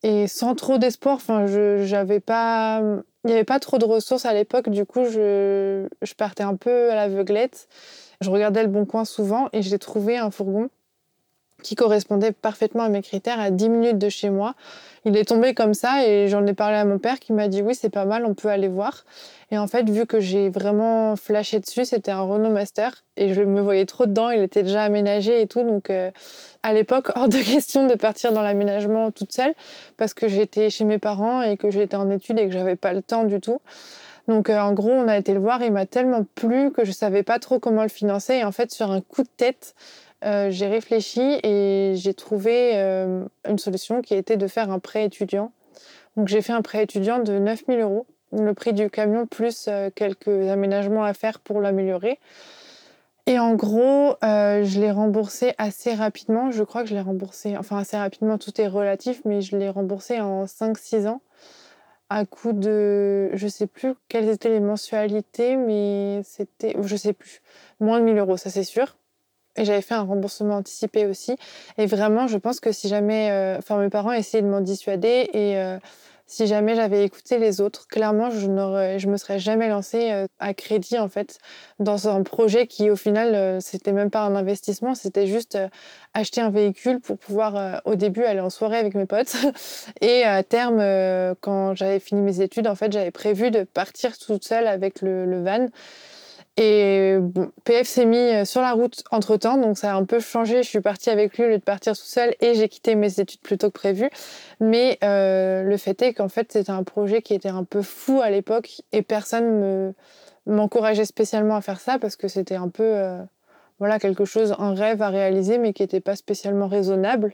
et 0.04 0.28
sans 0.28 0.54
trop 0.54 0.78
d'espoir. 0.78 1.16
Enfin, 1.16 1.48
j'avais 1.48 2.20
pas, 2.20 2.82
il 3.24 3.28
n'y 3.28 3.34
avait 3.34 3.44
pas 3.44 3.60
trop 3.60 3.80
de 3.80 3.86
ressources 3.86 4.26
à 4.26 4.34
l'époque. 4.34 4.70
Du 4.70 4.86
coup, 4.86 5.06
je 5.06 5.88
partais 6.16 6.44
un 6.44 6.56
peu 6.56 6.92
à 6.92 6.96
l'aveuglette. 6.96 7.68
Je 8.22 8.30
regardais 8.30 8.62
le 8.62 8.70
bon 8.70 8.86
coin 8.86 9.04
souvent 9.04 9.50
et 9.52 9.62
j'ai 9.62 9.80
trouvé 9.80 10.18
un 10.18 10.32
fourgon 10.32 10.70
qui 11.62 11.76
correspondait 11.76 12.32
parfaitement 12.32 12.84
à 12.84 12.90
mes 12.90 13.02
critères 13.02 13.40
à 13.40 13.52
10 13.52 13.70
minutes 13.70 13.98
de 13.98 14.10
chez 14.10 14.30
moi. 14.30 14.56
Il 15.06 15.18
est 15.18 15.26
tombé 15.26 15.54
comme 15.54 15.74
ça 15.74 16.06
et 16.08 16.28
j'en 16.28 16.46
ai 16.46 16.54
parlé 16.54 16.78
à 16.78 16.86
mon 16.86 17.00
père 17.00 17.20
qui 17.20 17.34
m'a 17.34 17.48
dit 17.48 17.62
oui, 17.62 17.76
c'est 17.76 17.90
pas 17.90 18.06
mal, 18.06 18.26
on 18.26 18.34
peut 18.34 18.50
aller 18.50 18.68
voir. 18.68 19.06
Et 19.50 19.58
en 19.58 19.68
fait, 19.68 19.90
vu 19.90 20.06
que 20.06 20.20
j'ai 20.20 20.50
vraiment 20.50 21.16
flashé 21.16 21.60
dessus, 21.60 21.86
c'était 21.86 22.12
un 22.12 22.22
Renault 22.22 22.52
Master 22.52 23.04
et 23.18 23.34
je 23.34 23.42
me 23.42 23.62
voyais 23.62 23.86
trop 23.86 24.06
dedans, 24.06 24.30
il 24.30 24.42
était 24.42 24.64
déjà 24.64 24.84
aménagé 24.84 25.42
et 25.42 25.48
tout. 25.48 25.64
Donc 25.64 25.90
euh, 25.90 26.12
à 26.64 26.74
l'époque, 26.74 27.12
hors 27.16 27.30
de 27.30 27.38
question 27.38 27.88
de 27.88 27.96
partir 27.96 28.32
dans 28.32 28.42
l'aménagement 28.42 29.12
toute 29.12 29.32
seule 29.32 29.54
parce 29.98 30.14
que 30.14 30.28
j'étais 30.28 30.70
chez 30.70 30.86
mes 30.86 31.00
parents 31.00 31.42
et 31.42 31.58
que 31.58 31.72
j'étais 31.72 31.96
en 31.96 32.10
études 32.10 32.40
et 32.40 32.48
que 32.48 32.54
j'avais 32.54 32.76
pas 32.76 32.94
le 32.94 33.02
temps 33.02 33.24
du 33.24 33.40
tout. 33.40 33.60
Donc 34.28 34.50
euh, 34.50 34.60
en 34.60 34.74
gros, 34.74 34.92
on 34.92 35.08
a 35.08 35.18
été 35.18 35.34
le 35.34 35.40
voir, 35.40 35.62
il 35.64 35.72
m'a 35.72 35.86
tellement 35.86 36.26
plu 36.36 36.72
que 36.72 36.86
je 36.86 36.92
savais 36.92 37.24
pas 37.24 37.40
trop 37.40 37.60
comment 37.60 37.84
le 37.84 37.90
financer. 37.90 38.36
Et 38.36 38.44
en 38.44 38.52
fait, 38.52 38.72
sur 38.72 38.92
un 38.92 39.02
coup 39.02 39.24
de 39.24 39.30
tête, 39.36 39.76
euh, 40.24 40.50
j'ai 40.52 40.68
réfléchi 40.68 41.40
et 41.44 41.94
j'ai 41.96 42.14
trouvé 42.14 42.72
euh, 42.76 43.26
une 43.48 43.58
solution 43.58 44.02
qui 44.02 44.14
était 44.14 44.38
de 44.38 44.48
faire 44.48 44.72
un 44.72 44.80
prêt 44.80 45.06
étudiant. 45.06 45.52
Donc 46.18 46.28
j'ai 46.28 46.42
fait 46.42 46.54
un 46.54 46.62
prêt 46.62 46.84
étudiant 46.84 47.20
de 47.20 47.40
9000 47.40 47.80
euros, 47.80 48.06
le 48.34 48.54
prix 48.54 48.74
du 48.74 48.90
camion 48.90 49.26
plus 49.26 49.70
quelques 49.96 50.28
aménagements 50.28 51.04
à 51.04 51.14
faire 51.14 51.40
pour 51.40 51.62
l'améliorer. 51.62 52.20
Et 53.28 53.40
en 53.40 53.54
gros, 53.56 54.16
je 54.22 54.80
l'ai 54.80 54.92
remboursé 54.92 55.54
assez 55.58 55.94
rapidement. 55.94 56.52
Je 56.52 56.64
crois 56.64 56.84
que 56.84 56.90
je 56.90 56.96
l'ai 56.96 57.02
remboursé, 57.02 57.56
enfin 57.56 57.78
assez 57.78 57.96
rapidement, 57.96 58.38
tout 58.38 58.60
est 58.60 58.68
relatif, 58.68 59.22
mais 59.24 59.42
je 59.42 59.56
l'ai 59.56 59.70
remboursé 59.70 60.20
en 60.20 60.44
5-6 60.44 61.08
ans 61.08 61.22
à 62.12 62.26
coût 62.26 62.52
de, 62.52 63.30
je 63.34 63.48
sais 63.48 63.68
plus 63.68 63.94
quelles 64.10 64.28
étaient 64.28 64.50
les 64.50 64.60
mensualités, 64.60 65.56
mais 65.56 66.22
c'était, 66.26 66.76
je 66.82 66.96
sais 66.98 67.14
plus, 67.14 67.42
moins 67.80 68.02
de 68.02 68.06
1000 68.06 68.18
euros, 68.18 68.36
ça 68.36 68.50
c'est 68.50 68.66
sûr. 68.66 68.98
Et 69.56 69.64
j'avais 69.64 69.82
fait 69.82 69.94
un 69.94 70.02
remboursement 70.02 70.58
anticipé 70.58 71.06
aussi. 71.06 71.38
Et 71.78 71.86
vraiment, 71.86 72.28
je 72.28 72.38
pense 72.38 72.60
que 72.60 72.74
si 72.74 72.90
jamais, 72.90 73.32
euh, 73.32 73.58
enfin, 73.58 73.78
mes 73.80 73.90
parents 73.90 74.12
essayaient 74.12 74.44
de 74.44 74.50
m'en 74.50 74.60
dissuader 74.60 75.30
et 75.34 75.58
euh, 75.58 75.78
si 76.32 76.48
jamais 76.48 76.76
j'avais 76.76 77.04
écouté 77.04 77.40
les 77.40 77.60
autres, 77.60 77.88
clairement, 77.88 78.30
je 78.32 78.40
je 78.40 79.08
me 79.08 79.18
serais 79.18 79.38
jamais 79.38 79.68
lancée 79.68 80.12
euh, 80.12 80.28
à 80.40 80.54
crédit 80.54 80.98
en 80.98 81.10
fait 81.10 81.40
dans 81.80 82.08
un 82.08 82.24
projet 82.24 82.68
qui, 82.68 82.90
au 82.90 82.96
final, 82.96 83.62
c'était 83.62 83.92
même 83.92 84.10
pas 84.10 84.22
un 84.22 84.36
investissement, 84.36 84.96
c'était 84.96 85.28
juste 85.28 85.58
acheter 86.14 86.40
un 86.40 86.50
véhicule 86.50 87.02
pour 87.02 87.18
pouvoir, 87.18 87.82
au 87.84 87.96
début, 87.96 88.24
aller 88.24 88.40
en 88.40 88.50
soirée 88.50 88.78
avec 88.78 88.96
mes 88.96 89.06
potes. 89.06 89.36
et 90.02 90.24
à 90.24 90.42
terme, 90.44 90.80
quand 91.42 91.76
j'avais 91.76 92.00
fini 92.00 92.22
mes 92.22 92.40
études, 92.40 92.68
en 92.68 92.76
fait, 92.76 92.92
j'avais 92.94 93.12
prévu 93.12 93.52
de 93.52 93.64
partir 93.64 94.18
toute 94.18 94.46
seule 94.46 94.68
avec 94.68 95.02
le, 95.02 95.26
le 95.26 95.44
van. 95.44 95.68
Et 96.58 97.18
PF 97.64 97.88
s'est 97.88 98.06
mis 98.06 98.18
euh, 98.18 98.44
sur 98.44 98.62
la 98.62 98.74
route 98.74 99.04
entre 99.12 99.38
temps, 99.38 99.58
donc 99.58 99.78
ça 99.78 99.94
a 99.94 99.96
un 99.96 100.04
peu 100.04 100.20
changé. 100.20 100.64
Je 100.64 100.68
suis 100.68 100.82
partie 100.82 101.10
avec 101.10 101.38
lui 101.38 101.46
au 101.46 101.48
lieu 101.48 101.58
de 101.58 101.64
partir 101.64 101.94
tout 101.94 102.04
seul 102.04 102.36
et 102.42 102.56
j'ai 102.56 102.68
quitté 102.68 102.96
mes 102.96 103.20
études 103.20 103.40
plus 103.40 103.58
tôt 103.58 103.68
que 103.68 103.78
prévu. 103.78 104.10
Mais 104.60 104.98
euh, 105.04 105.64
le 105.64 105.78
fait 105.78 106.02
est 106.02 106.14
qu'en 106.14 106.28
fait, 106.28 106.52
c'était 106.52 106.72
un 106.72 106.84
projet 106.84 107.22
qui 107.22 107.34
était 107.34 107.50
un 107.50 107.64
peu 107.64 107.82
fou 107.82 108.22
à 108.22 108.30
l'époque 108.30 108.82
et 108.92 109.02
personne 109.02 109.60
me 109.60 109.94
m'encourageait 110.48 111.06
spécialement 111.06 111.56
à 111.56 111.62
faire 111.62 111.80
ça 111.80 112.00
parce 112.00 112.16
que 112.16 112.28
c'était 112.28 112.56
un 112.56 112.68
peu 112.68 112.84
euh, 112.84 113.22
voilà 113.80 114.00
quelque 114.00 114.26
chose, 114.26 114.56
un 114.58 114.74
rêve 114.74 115.02
à 115.02 115.10
réaliser, 115.10 115.58
mais 115.58 115.72
qui 115.72 115.84
n'était 115.84 116.02
pas 116.02 116.16
spécialement 116.16 116.68
raisonnable. 116.68 117.34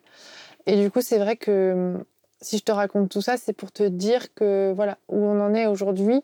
Et 0.67 0.75
du 0.75 0.91
coup, 0.91 1.01
c'est 1.01 1.17
vrai 1.17 1.37
que 1.37 1.95
si 2.41 2.57
je 2.57 2.63
te 2.63 2.71
raconte 2.71 3.09
tout 3.09 3.21
ça, 3.21 3.37
c'est 3.37 3.53
pour 3.53 3.71
te 3.71 3.83
dire 3.83 4.33
que 4.35 4.73
voilà 4.75 4.97
où 5.07 5.17
on 5.17 5.41
en 5.41 5.53
est 5.55 5.65
aujourd'hui 5.65 6.21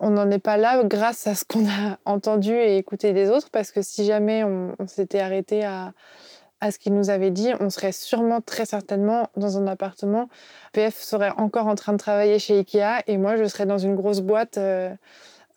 on 0.00 0.10
n'en 0.10 0.30
est 0.30 0.38
pas 0.38 0.56
là 0.56 0.82
grâce 0.84 1.26
à 1.26 1.34
ce 1.34 1.44
qu'on 1.44 1.66
a 1.66 1.98
entendu 2.04 2.52
et 2.52 2.76
écouté 2.76 3.12
des 3.12 3.30
autres, 3.30 3.50
parce 3.50 3.70
que 3.70 3.82
si 3.82 4.04
jamais 4.04 4.44
on, 4.44 4.74
s'était 4.86 5.20
arrêté 5.20 5.64
à, 5.64 5.92
à 6.60 6.70
ce 6.70 6.78
qu'ils 6.78 6.94
nous 6.94 7.10
avaient 7.10 7.30
dit, 7.30 7.52
on 7.60 7.70
serait 7.70 7.92
sûrement 7.92 8.40
très 8.40 8.66
certainement 8.66 9.28
dans 9.36 9.58
un 9.58 9.66
appartement. 9.66 10.28
PF 10.72 11.00
serait 11.00 11.32
encore 11.36 11.66
en 11.66 11.74
train 11.74 11.92
de 11.92 11.98
travailler 11.98 12.38
chez 12.38 12.58
Ikea 12.58 13.02
et 13.06 13.18
moi 13.18 13.36
je 13.36 13.44
serais 13.44 13.66
dans 13.66 13.78
une 13.78 13.94
grosse 13.94 14.20
boîte 14.20 14.58
euh, 14.58 14.90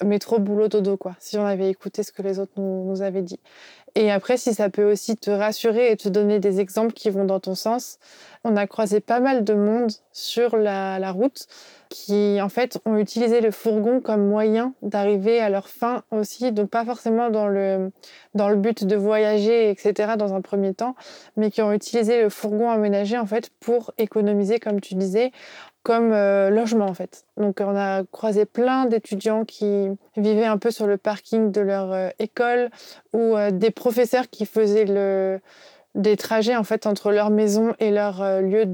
métro 0.03 0.39
boulot 0.39 0.67
dodo 0.67 0.97
quoi. 0.97 1.15
Si 1.19 1.37
on 1.37 1.45
avait 1.45 1.69
écouté 1.69 2.03
ce 2.03 2.11
que 2.11 2.21
les 2.21 2.39
autres 2.39 2.53
nous 2.57 3.01
avaient 3.01 3.21
dit. 3.21 3.39
Et 3.99 4.11
après, 4.11 4.37
si 4.37 4.53
ça 4.53 4.69
peut 4.69 4.83
aussi 4.83 5.17
te 5.17 5.31
rassurer 5.31 5.91
et 5.91 5.97
te 5.97 6.07
donner 6.07 6.39
des 6.39 6.59
exemples 6.59 6.93
qui 6.93 7.09
vont 7.09 7.25
dans 7.25 7.39
ton 7.39 7.55
sens, 7.55 7.97
on 8.43 8.55
a 8.55 8.67
croisé 8.67 8.99
pas 8.99 9.19
mal 9.19 9.43
de 9.43 9.55
monde 9.55 9.89
sur 10.11 10.55
la, 10.55 11.11
route 11.11 11.47
qui, 11.89 12.37
en 12.39 12.47
fait, 12.47 12.79
ont 12.85 12.97
utilisé 12.97 13.41
le 13.41 13.49
fourgon 13.49 13.99
comme 13.99 14.27
moyen 14.27 14.75
d'arriver 14.83 15.39
à 15.39 15.49
leur 15.49 15.67
fin 15.67 16.03
aussi. 16.11 16.51
Donc, 16.51 16.69
pas 16.69 16.85
forcément 16.85 17.31
dans 17.31 17.47
le, 17.47 17.91
dans 18.35 18.49
le 18.49 18.55
but 18.55 18.85
de 18.85 18.95
voyager, 18.95 19.71
etc., 19.71 20.13
dans 20.15 20.35
un 20.35 20.41
premier 20.41 20.75
temps, 20.75 20.95
mais 21.35 21.49
qui 21.49 21.63
ont 21.63 21.73
utilisé 21.73 22.21
le 22.21 22.29
fourgon 22.29 22.69
aménagé, 22.69 23.17
en 23.17 23.25
fait, 23.25 23.49
pour 23.59 23.93
économiser, 23.97 24.59
comme 24.59 24.79
tu 24.79 24.93
disais, 24.93 25.31
comme 25.87 26.11
euh, 26.11 26.49
logement 26.49 26.87
en 26.87 26.93
fait. 26.93 27.23
Donc 27.37 27.61
on 27.61 27.73
a 27.73 28.03
croisé 28.11 28.43
plein 28.43 28.87
d'étudiants 28.87 29.45
qui 29.45 29.87
vivaient 30.17 30.43
un 30.43 30.57
peu 30.57 30.69
sur 30.69 30.85
le 30.85 30.97
parking 30.97 31.49
de 31.49 31.61
leur 31.61 31.93
euh, 31.93 32.09
école 32.19 32.69
ou 33.13 33.37
euh, 33.37 33.51
des 33.51 33.71
professeurs 33.71 34.29
qui 34.29 34.45
faisaient 34.45 34.83
des 35.95 36.17
trajets 36.17 36.57
en 36.57 36.65
fait 36.65 36.87
entre 36.87 37.11
leur 37.11 37.29
maison 37.29 37.73
et 37.79 37.91
leur 37.91 38.21
lieu 38.41 38.65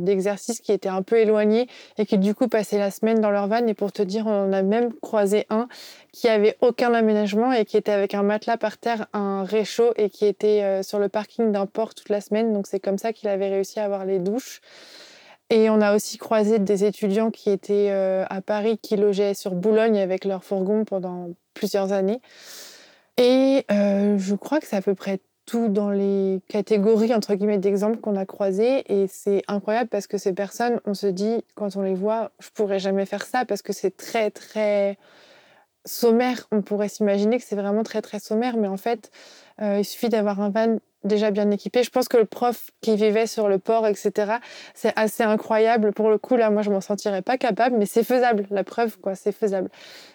d'exercice 0.00 0.60
qui 0.60 0.72
étaient 0.72 0.88
un 0.88 1.02
peu 1.02 1.18
éloignés 1.18 1.68
et 1.98 2.04
qui 2.04 2.18
du 2.18 2.34
coup 2.34 2.48
passaient 2.48 2.80
la 2.80 2.90
semaine 2.90 3.20
dans 3.20 3.30
leur 3.30 3.46
van. 3.46 3.64
Et 3.68 3.74
pour 3.74 3.92
te 3.92 4.02
dire, 4.02 4.26
on 4.26 4.52
a 4.52 4.62
même 4.62 4.92
croisé 4.92 5.46
un 5.50 5.68
qui 6.12 6.26
avait 6.26 6.56
aucun 6.60 6.92
aménagement 6.94 7.52
et 7.52 7.64
qui 7.64 7.76
était 7.76 7.92
avec 7.92 8.12
un 8.12 8.24
matelas 8.24 8.56
par 8.56 8.76
terre, 8.76 9.06
un 9.12 9.44
réchaud 9.44 9.92
et 9.94 10.10
qui 10.10 10.26
était 10.26 10.82
sur 10.82 10.98
le 10.98 11.08
parking 11.08 11.52
d'un 11.52 11.66
port 11.66 11.94
toute 11.94 12.08
la 12.08 12.20
semaine. 12.20 12.52
Donc 12.52 12.66
c'est 12.66 12.80
comme 12.80 12.98
ça 12.98 13.12
qu'il 13.12 13.28
avait 13.28 13.48
réussi 13.48 13.78
à 13.78 13.84
avoir 13.84 14.04
les 14.04 14.18
douches. 14.18 14.60
Et 15.50 15.70
on 15.70 15.80
a 15.80 15.94
aussi 15.94 16.18
croisé 16.18 16.58
des 16.58 16.84
étudiants 16.84 17.30
qui 17.30 17.50
étaient 17.50 17.90
euh, 17.90 18.24
à 18.28 18.40
Paris, 18.40 18.78
qui 18.78 18.96
logeaient 18.96 19.34
sur 19.34 19.54
Boulogne 19.54 19.98
avec 19.98 20.24
leur 20.24 20.42
fourgon 20.42 20.84
pendant 20.84 21.30
plusieurs 21.54 21.92
années. 21.92 22.20
Et 23.16 23.64
euh, 23.70 24.18
je 24.18 24.34
crois 24.34 24.60
que 24.60 24.66
c'est 24.66 24.76
à 24.76 24.82
peu 24.82 24.94
près 24.94 25.20
tout 25.46 25.68
dans 25.68 25.90
les 25.90 26.40
catégories, 26.48 27.14
entre 27.14 27.34
guillemets, 27.34 27.58
d'exemples 27.58 27.98
qu'on 27.98 28.16
a 28.16 28.26
croisés. 28.26 28.84
Et 28.92 29.06
c'est 29.06 29.42
incroyable 29.46 29.88
parce 29.88 30.08
que 30.08 30.18
ces 30.18 30.32
personnes, 30.32 30.80
on 30.84 30.94
se 30.94 31.06
dit, 31.06 31.44
quand 31.54 31.76
on 31.76 31.82
les 31.82 31.94
voit, 31.94 32.32
je 32.40 32.48
pourrais 32.50 32.80
jamais 32.80 33.06
faire 33.06 33.24
ça 33.24 33.44
parce 33.44 33.62
que 33.62 33.72
c'est 33.72 33.96
très, 33.96 34.32
très 34.32 34.98
sommaire. 35.86 36.46
On 36.52 36.62
pourrait 36.62 36.88
s'imaginer 36.88 37.38
que 37.38 37.44
c'est 37.44 37.56
vraiment 37.56 37.82
très, 37.82 38.02
très 38.02 38.18
sommaire. 38.18 38.56
Mais 38.56 38.68
en 38.68 38.76
fait, 38.76 39.10
euh, 39.62 39.78
il 39.78 39.84
suffit 39.84 40.08
d'avoir 40.08 40.40
un 40.40 40.50
van 40.50 40.78
déjà 41.04 41.30
bien 41.30 41.50
équipé. 41.50 41.82
Je 41.82 41.90
pense 41.90 42.08
que 42.08 42.16
le 42.16 42.24
prof 42.24 42.70
qui 42.80 42.96
vivait 42.96 43.26
sur 43.26 43.48
le 43.48 43.58
port, 43.58 43.86
etc., 43.86 44.34
c'est 44.74 44.92
assez 44.96 45.22
incroyable. 45.22 45.92
Pour 45.92 46.10
le 46.10 46.18
coup, 46.18 46.36
là, 46.36 46.50
moi, 46.50 46.62
je 46.62 46.70
m'en 46.70 46.80
sentirais 46.80 47.22
pas 47.22 47.38
capable, 47.38 47.76
mais 47.76 47.86
c'est 47.86 48.04
faisable. 48.04 48.46
La 48.50 48.64
preuve, 48.64 48.98
quoi, 48.98 49.14
c'est 49.14 49.32
faisable. 49.32 49.70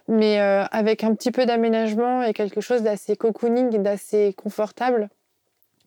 Mais 0.07 0.39
euh, 0.41 0.63
avec 0.71 1.03
un 1.03 1.15
petit 1.15 1.31
peu 1.31 1.45
d'aménagement 1.45 2.23
et 2.23 2.33
quelque 2.33 2.61
chose 2.61 2.83
d'assez 2.83 3.15
cocooning, 3.15 3.81
d'assez 3.81 4.33
confortable, 4.33 5.09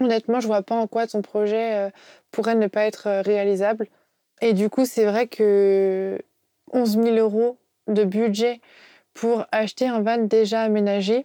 honnêtement, 0.01 0.41
je 0.41 0.47
vois 0.47 0.63
pas 0.63 0.75
en 0.75 0.87
quoi 0.87 1.07
ton 1.07 1.23
projet 1.23 1.75
euh, 1.75 1.91
pourrait 2.31 2.57
ne 2.57 2.67
pas 2.67 2.87
être 2.87 3.23
réalisable. 3.25 3.89
Et 4.41 4.53
du 4.53 4.71
coup, 4.71 4.85
c'est 4.87 5.05
vrai 5.05 5.29
que 5.29 6.19
11 6.73 6.99
000 7.03 7.17
euros 7.17 7.59
de 7.87 8.05
budget 8.05 8.61
pour 9.15 9.47
acheter 9.53 9.87
un 9.89 10.03
van 10.03 10.19
déjà 10.19 10.63
aménagé, 10.63 11.25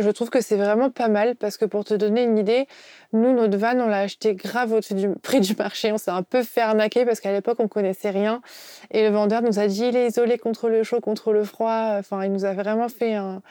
je 0.00 0.10
trouve 0.10 0.30
que 0.30 0.40
c'est 0.40 0.56
vraiment 0.56 0.90
pas 0.90 1.08
mal 1.08 1.36
parce 1.36 1.56
que 1.56 1.64
pour 1.64 1.84
te 1.84 1.94
donner 1.94 2.24
une 2.24 2.38
idée, 2.38 2.66
nous, 3.12 3.32
notre 3.32 3.56
van, 3.56 3.78
on 3.80 3.86
l'a 3.86 4.00
acheté 4.00 4.34
grave 4.34 4.72
au-dessus 4.72 4.94
du 4.94 5.08
prix 5.22 5.40
du 5.40 5.54
marché. 5.56 5.92
On 5.92 5.98
s'est 5.98 6.10
un 6.10 6.22
peu 6.22 6.42
fait 6.42 6.60
arnaquer 6.60 7.04
parce 7.04 7.20
qu'à 7.20 7.32
l'époque, 7.32 7.58
on 7.60 7.68
connaissait 7.68 8.10
rien. 8.10 8.42
Et 8.90 9.08
le 9.08 9.14
vendeur 9.14 9.42
nous 9.42 9.58
a 9.58 9.66
dit, 9.66 9.86
il 9.86 9.96
est 9.96 10.08
isolé 10.08 10.38
contre 10.38 10.68
le 10.68 10.82
chaud, 10.82 11.00
contre 11.00 11.32
le 11.32 11.44
froid. 11.44 11.94
Enfin, 11.98 12.24
il 12.24 12.32
nous 12.32 12.44
a 12.44 12.52
vraiment 12.52 12.88
fait 12.88 13.14
un, 13.14 13.42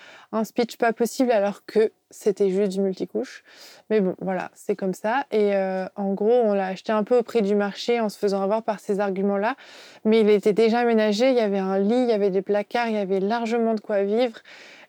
speech 0.44 0.78
pas 0.78 0.92
possible 0.92 1.32
alors 1.32 1.66
que 1.66 1.94
c'était 2.10 2.50
juste 2.50 2.74
du 2.74 2.82
multicouche. 2.82 3.44
Mais 3.90 4.02
bon, 4.02 4.16
voilà, 4.20 4.52
c'est 4.54 4.76
comme 4.76 4.94
ça. 4.94 5.26
Et 5.32 5.56
euh, 5.56 5.86
en 5.96 6.14
gros, 6.14 6.42
on 6.44 6.54
l'a 6.54 6.68
acheté 6.68 6.92
un 6.92 7.04
peu 7.04 7.18
au 7.18 7.24
prix 7.24 7.42
du 7.42 7.56
marché 7.56 8.02
en 8.02 8.10
se 8.10 8.18
faisant 8.18 8.42
avoir 8.42 8.64
par 8.64 8.80
ces 8.82 9.00
arguments-là. 9.00 9.56
Mais 10.04 10.22
il 10.22 10.30
était 10.30 10.54
déjà 10.54 10.80
aménagé. 10.80 11.30
Il 11.30 11.36
y 11.36 11.40
avait 11.40 11.60
un 11.60 11.80
lit, 11.80 12.04
il 12.04 12.10
y 12.10 12.14
avait 12.14 12.32
des 12.32 12.42
placards, 12.42 12.88
il 12.88 12.96
y 12.96 12.98
avait 12.98 13.22
largement 13.22 13.74
de 13.74 13.80
quoi 13.80 14.04
vivre. 14.04 14.40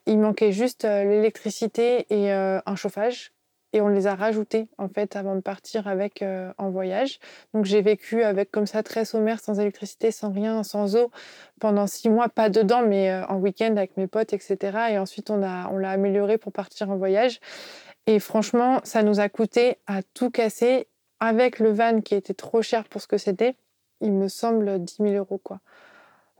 Il 0.07 0.19
manquait 0.21 0.53
juste 0.53 0.85
euh, 0.85 1.05
l'électricité 1.05 2.07
et 2.11 2.33
euh, 2.33 2.61
un 2.65 2.77
chauffage. 2.77 3.33
Et 3.73 3.81
on 3.81 3.89
les 3.89 4.07
a 4.07 4.15
rajoutés 4.15 4.69
en 4.79 4.89
fait 4.89 5.17
avant 5.17 5.35
de 5.35 5.41
partir 5.41 5.89
avec 5.89 6.23
euh, 6.23 6.53
en 6.57 6.71
voyage. 6.71 7.19
Donc 7.53 7.65
j'ai 7.65 7.83
vécu 7.83 8.23
avec 8.23 8.51
comme 8.51 8.67
ça 8.67 8.83
très 8.83 9.05
sommaire, 9.05 9.41
sans 9.41 9.59
électricité, 9.61 10.13
sans 10.13 10.33
rien, 10.33 10.63
sans 10.63 10.97
eau 10.97 11.11
pendant 11.61 11.87
six 11.87 12.09
mois, 12.09 12.29
pas 12.29 12.49
dedans, 12.49 12.83
mais 12.87 13.13
en 13.29 13.37
week-end 13.37 13.77
avec 13.77 13.97
mes 13.97 14.07
potes, 14.07 14.33
etc. 14.33 14.57
Et 14.93 14.99
ensuite 14.99 15.31
on 15.31 15.43
a 15.43 15.69
on 15.71 15.77
l'a 15.77 15.91
amélioré 15.91 16.39
pour 16.39 16.53
partir 16.53 16.91
en 16.91 16.97
voyage. 16.97 17.41
Et 18.07 18.21
franchement, 18.21 18.81
ça 18.85 19.03
nous 19.03 19.21
a 19.21 19.29
coûté 19.29 19.79
à 19.87 20.03
tout 20.15 20.31
casser 20.31 20.87
avec 21.21 21.59
le 21.59 21.71
van 21.71 22.01
qui 22.01 22.15
était 22.15 22.35
trop 22.35 22.63
cher 22.63 22.85
pour 22.85 23.03
ce 23.03 23.09
que 23.09 23.19
c'était. 23.19 23.57
Il 24.01 24.13
me 24.13 24.29
semble 24.29 24.79
10 24.79 24.97
000 25.01 25.15
euros 25.15 25.41
quoi. 25.43 25.61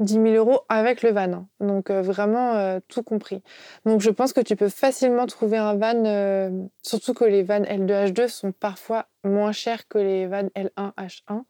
10 0.01 0.15
000 0.15 0.27
euros 0.35 0.61
avec 0.69 1.03
le 1.03 1.11
van. 1.11 1.33
Hein. 1.33 1.49
Donc 1.61 1.91
euh, 1.91 2.03
vraiment 2.03 2.55
euh, 2.55 2.81
tout 2.89 3.03
compris. 3.03 3.43
Donc 3.85 4.01
je 4.01 4.11
pense 4.11 4.33
que 4.33 4.41
tu 4.41 4.57
peux 4.57 4.69
facilement 4.69 5.27
trouver 5.27 5.57
un 5.57 5.75
van, 5.75 6.05
euh, 6.05 6.51
surtout 6.83 7.15
que 7.15 7.25
les 7.25 7.43
vannes 7.43 7.65
L2H2 7.65 8.29
sont 8.29 8.53
parfois 8.53 9.07
moins 9.25 9.53
chers 9.53 9.89
que 9.89 9.99
les 9.99 10.27
vannes 10.27 10.51
L1H1. 10.55 11.43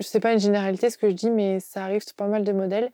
Je 0.00 0.06
sais 0.06 0.20
pas 0.20 0.32
une 0.32 0.38
généralité 0.38 0.90
ce 0.90 0.98
que 0.98 1.08
je 1.08 1.14
dis, 1.14 1.30
mais 1.30 1.60
ça 1.60 1.82
arrive 1.82 2.02
sur 2.02 2.14
pas 2.14 2.26
mal 2.26 2.44
de 2.44 2.52
modèles. 2.52 2.90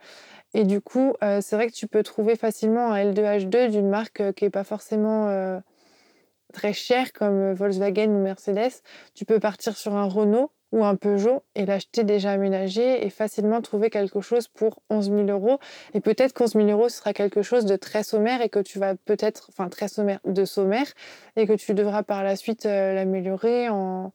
Et 0.54 0.64
du 0.64 0.80
coup, 0.80 1.14
c'est 1.20 1.56
vrai 1.56 1.66
que 1.66 1.72
tu 1.72 1.88
peux 1.88 2.04
trouver 2.04 2.36
facilement 2.36 2.92
un 2.92 3.10
L2H2 3.10 3.70
d'une 3.70 3.88
marque 3.88 4.32
qui 4.34 4.44
est 4.44 4.50
pas 4.50 4.62
forcément 4.62 5.60
très 6.52 6.72
chère 6.72 7.12
comme 7.12 7.52
Volkswagen 7.52 8.08
ou 8.10 8.22
Mercedes. 8.22 8.72
Tu 9.14 9.24
peux 9.24 9.40
partir 9.40 9.76
sur 9.76 9.94
un 9.94 10.06
Renault 10.06 10.52
ou 10.74 10.84
un 10.84 10.96
Peugeot 10.96 11.44
et 11.54 11.66
l'acheter 11.66 12.02
déjà 12.02 12.32
aménagé 12.32 13.06
et 13.06 13.08
facilement 13.08 13.62
trouver 13.62 13.90
quelque 13.90 14.20
chose 14.20 14.48
pour 14.48 14.82
11 14.90 15.08
000 15.08 15.22
euros. 15.28 15.60
Et 15.94 16.00
peut-être 16.00 16.32
qu'onze 16.32 16.54
000 16.54 16.66
euros, 16.66 16.88
ce 16.88 16.96
sera 16.96 17.12
quelque 17.12 17.42
chose 17.42 17.64
de 17.64 17.76
très 17.76 18.02
sommaire 18.02 18.42
et 18.42 18.48
que 18.48 18.58
tu 18.58 18.80
vas 18.80 18.96
peut-être, 18.96 19.46
enfin 19.50 19.68
très 19.68 19.86
sommaire, 19.86 20.18
de 20.24 20.44
sommaire, 20.44 20.86
et 21.36 21.46
que 21.46 21.52
tu 21.52 21.74
devras 21.74 22.02
par 22.02 22.24
la 22.24 22.34
suite 22.34 22.66
euh, 22.66 22.92
l'améliorer 22.92 23.68
en, 23.68 24.12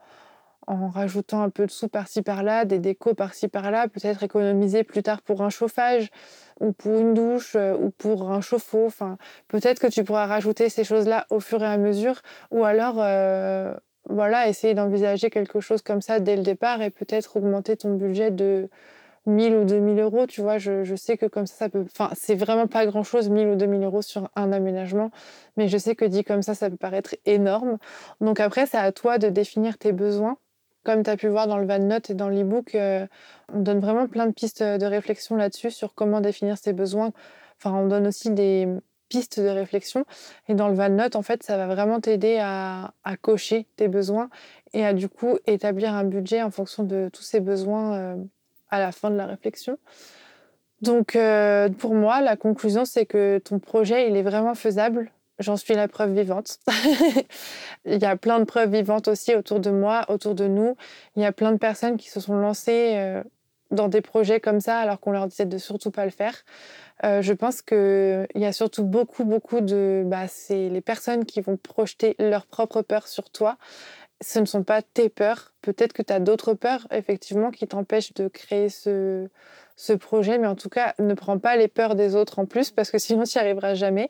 en 0.67 0.89
rajoutant 0.89 1.43
un 1.43 1.49
peu 1.49 1.65
de 1.65 1.71
sous 1.71 1.87
par-ci 1.87 2.23
par-là, 2.23 2.65
des 2.65 2.79
décos 2.79 3.13
par-ci 3.13 3.47
par-là, 3.47 3.87
peut-être 3.87 4.23
économiser 4.23 4.83
plus 4.83 5.01
tard 5.01 5.21
pour 5.21 5.41
un 5.43 5.49
chauffage 5.49 6.09
ou 6.59 6.73
pour 6.73 6.99
une 6.99 7.13
douche 7.13 7.55
euh, 7.55 7.73
ou 7.73 7.89
pour 7.89 8.31
un 8.31 8.41
chauffe-eau. 8.41 8.85
Enfin, 8.85 9.17
peut-être 9.47 9.79
que 9.79 9.87
tu 9.87 10.03
pourras 10.03 10.25
rajouter 10.25 10.67
ces 10.67 10.83
choses-là 10.83 11.25
au 11.29 11.39
fur 11.39 11.63
et 11.63 11.67
à 11.67 11.77
mesure 11.77 12.21
ou 12.51 12.65
alors 12.65 12.97
euh, 12.97 13.73
voilà, 14.09 14.49
essayer 14.49 14.73
d'envisager 14.73 15.29
quelque 15.29 15.59
chose 15.59 15.81
comme 15.81 16.01
ça 16.01 16.19
dès 16.19 16.35
le 16.35 16.43
départ 16.43 16.81
et 16.81 16.89
peut-être 16.89 17.37
augmenter 17.37 17.77
ton 17.77 17.93
budget 17.95 18.31
de 18.31 18.69
1000 19.27 19.55
ou 19.55 19.65
2000 19.65 19.99
euros. 19.99 20.25
Tu 20.27 20.41
vois, 20.41 20.57
je, 20.57 20.95
sais 20.95 21.17
que 21.17 21.27
comme 21.27 21.45
ça, 21.45 21.55
ça 21.55 21.69
peut. 21.69 21.85
Enfin, 21.85 22.09
c'est 22.15 22.35
vraiment 22.35 22.67
pas 22.67 22.85
grand 22.85 23.03
chose, 23.03 23.29
1000 23.29 23.47
ou 23.49 23.55
2000 23.55 23.83
euros 23.83 24.01
sur 24.01 24.29
un 24.35 24.51
aménagement, 24.51 25.11
mais 25.57 25.67
je 25.67 25.77
sais 25.77 25.95
que 25.95 26.05
dit 26.05 26.23
comme 26.23 26.41
ça, 26.41 26.55
ça 26.55 26.69
peut 26.69 26.77
paraître 26.77 27.15
énorme. 27.25 27.77
Donc 28.21 28.39
après, 28.39 28.65
c'est 28.65 28.77
à 28.77 28.91
toi 28.91 29.17
de 29.17 29.29
définir 29.29 29.77
tes 29.77 29.91
besoins. 29.91 30.37
Comme 30.83 31.03
tu 31.03 31.09
as 31.09 31.17
pu 31.17 31.27
voir 31.27 31.47
dans 31.47 31.57
le 31.57 31.67
van 31.67 31.79
note 31.79 32.09
et 32.09 32.13
dans 32.15 32.29
l'e-book, 32.29 32.73
euh, 32.75 33.05
on 33.53 33.59
donne 33.59 33.79
vraiment 33.79 34.07
plein 34.07 34.25
de 34.27 34.31
pistes 34.31 34.63
de 34.63 34.85
réflexion 34.85 35.35
là-dessus 35.35 35.71
sur 35.71 35.93
comment 35.93 36.21
définir 36.21 36.57
ses 36.57 36.73
besoins. 36.73 37.11
Enfin, 37.57 37.75
on 37.75 37.87
donne 37.87 38.07
aussi 38.07 38.31
des, 38.31 38.67
pistes 39.09 39.39
de 39.39 39.47
réflexion. 39.47 40.05
Et 40.47 40.53
dans 40.53 40.67
le 40.67 40.75
van 40.75 40.89
note, 40.89 41.15
en 41.15 41.21
fait, 41.21 41.43
ça 41.43 41.57
va 41.57 41.67
vraiment 41.67 41.99
t'aider 41.99 42.37
à, 42.39 42.93
cocher 43.21 43.65
tes 43.75 43.87
besoins 43.87 44.29
et 44.73 44.85
à 44.85 44.93
du 44.93 45.09
coup 45.09 45.37
établir 45.47 45.93
un 45.93 46.03
budget 46.03 46.41
en 46.41 46.51
fonction 46.51 46.83
de 46.83 47.09
tous 47.11 47.23
ces 47.23 47.39
besoins 47.39 47.95
euh, 47.95 48.15
à 48.69 48.79
la 48.79 48.91
fin 48.91 49.09
de 49.09 49.15
la 49.15 49.25
réflexion. 49.25 49.77
Donc 50.81 51.15
euh, 51.15 51.69
pour 51.69 51.93
moi, 51.93 52.21
la 52.21 52.37
conclusion, 52.37 52.85
c'est 52.85 53.05
que 53.05 53.39
ton 53.39 53.59
projet, 53.59 54.07
il 54.09 54.15
est 54.15 54.21
vraiment 54.21 54.55
faisable. 54.55 55.11
J'en 55.39 55.55
suis 55.57 55.73
la 55.73 55.87
preuve 55.87 56.13
vivante. 56.13 56.59
il 57.85 57.97
y 57.97 58.05
a 58.05 58.15
plein 58.17 58.39
de 58.39 58.43
preuves 58.43 58.71
vivantes 58.71 59.07
aussi 59.07 59.35
autour 59.35 59.59
de 59.59 59.69
moi, 59.69 60.05
autour 60.09 60.35
de 60.35 60.47
nous. 60.47 60.75
Il 61.15 61.21
y 61.21 61.25
a 61.25 61.31
plein 61.31 61.51
de 61.51 61.57
personnes 61.57 61.97
qui 61.97 62.09
se 62.09 62.19
sont 62.19 62.35
lancées 62.35 62.93
euh, 62.95 63.23
dans 63.71 63.87
des 63.87 64.01
projets 64.01 64.39
comme 64.39 64.59
ça 64.59 64.79
alors 64.79 64.99
qu'on 64.99 65.11
leur 65.11 65.27
disait 65.27 65.45
de 65.45 65.57
surtout 65.57 65.91
pas 65.91 66.05
le 66.05 66.11
faire. 66.11 66.35
Euh, 67.05 67.21
je 67.21 67.33
pense 67.33 67.61
qu'il 67.61 68.27
y 68.35 68.45
a 68.45 68.51
surtout 68.51 68.83
beaucoup, 68.83 69.23
beaucoup 69.23 69.61
de... 69.61 70.03
Bah, 70.05 70.27
c'est 70.27 70.69
les 70.69 70.81
personnes 70.81 71.25
qui 71.25 71.41
vont 71.41 71.57
projeter 71.57 72.15
leurs 72.19 72.45
propres 72.45 72.81
peurs 72.81 73.07
sur 73.07 73.29
toi. 73.29 73.57
Ce 74.21 74.39
ne 74.39 74.45
sont 74.45 74.63
pas 74.63 74.81
tes 74.81 75.07
peurs. 75.07 75.53
Peut-être 75.61 75.93
que 75.93 76.01
tu 76.01 76.11
as 76.11 76.19
d'autres 76.19 76.53
peurs, 76.53 76.87
effectivement, 76.91 77.51
qui 77.51 77.67
t'empêchent 77.67 78.13
de 78.15 78.27
créer 78.27 78.67
ce, 78.67 79.29
ce 79.77 79.93
projet, 79.93 80.37
mais 80.37 80.47
en 80.47 80.55
tout 80.55 80.67
cas, 80.67 80.93
ne 80.99 81.13
prends 81.13 81.39
pas 81.39 81.55
les 81.55 81.69
peurs 81.69 81.95
des 81.95 82.15
autres 82.15 82.39
en 82.39 82.45
plus, 82.45 82.71
parce 82.71 82.91
que 82.91 82.97
sinon, 82.99 83.23
tu 83.23 83.37
n'y 83.37 83.41
arriveras 83.41 83.75
jamais. 83.75 84.09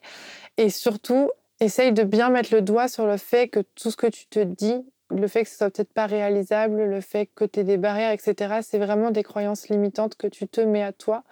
Et 0.58 0.70
surtout, 0.70 1.30
essaye 1.60 1.92
de 1.92 2.04
bien 2.04 2.30
mettre 2.30 2.54
le 2.54 2.62
doigt 2.62 2.88
sur 2.88 3.06
le 3.06 3.18
fait 3.18 3.50
que 3.50 3.60
tout 3.76 3.92
ce 3.92 3.98
que 3.98 4.08
tu 4.08 4.26
te 4.26 4.40
dis, 4.40 4.84
le 5.12 5.28
fait 5.28 5.44
que 5.44 5.50
ce 5.50 5.58
soit 5.58 5.70
peut-être 5.70 5.94
pas 5.94 6.06
réalisable, 6.06 6.84
le 6.84 7.02
fait 7.02 7.28
que 7.28 7.46
tu 7.46 7.60
aies 7.60 7.64
des 7.64 7.78
barrières, 7.78 8.12
etc., 8.12 8.60
c'est 8.62 8.80
vraiment 8.80 9.12
des 9.12 9.24
croyances 9.24 9.70
limitantes 9.70 10.16
que 10.16 10.28
tu 10.28 10.48
te 10.48 10.62
mets 10.62 10.84
à 10.84 10.92
toi. 10.92 11.24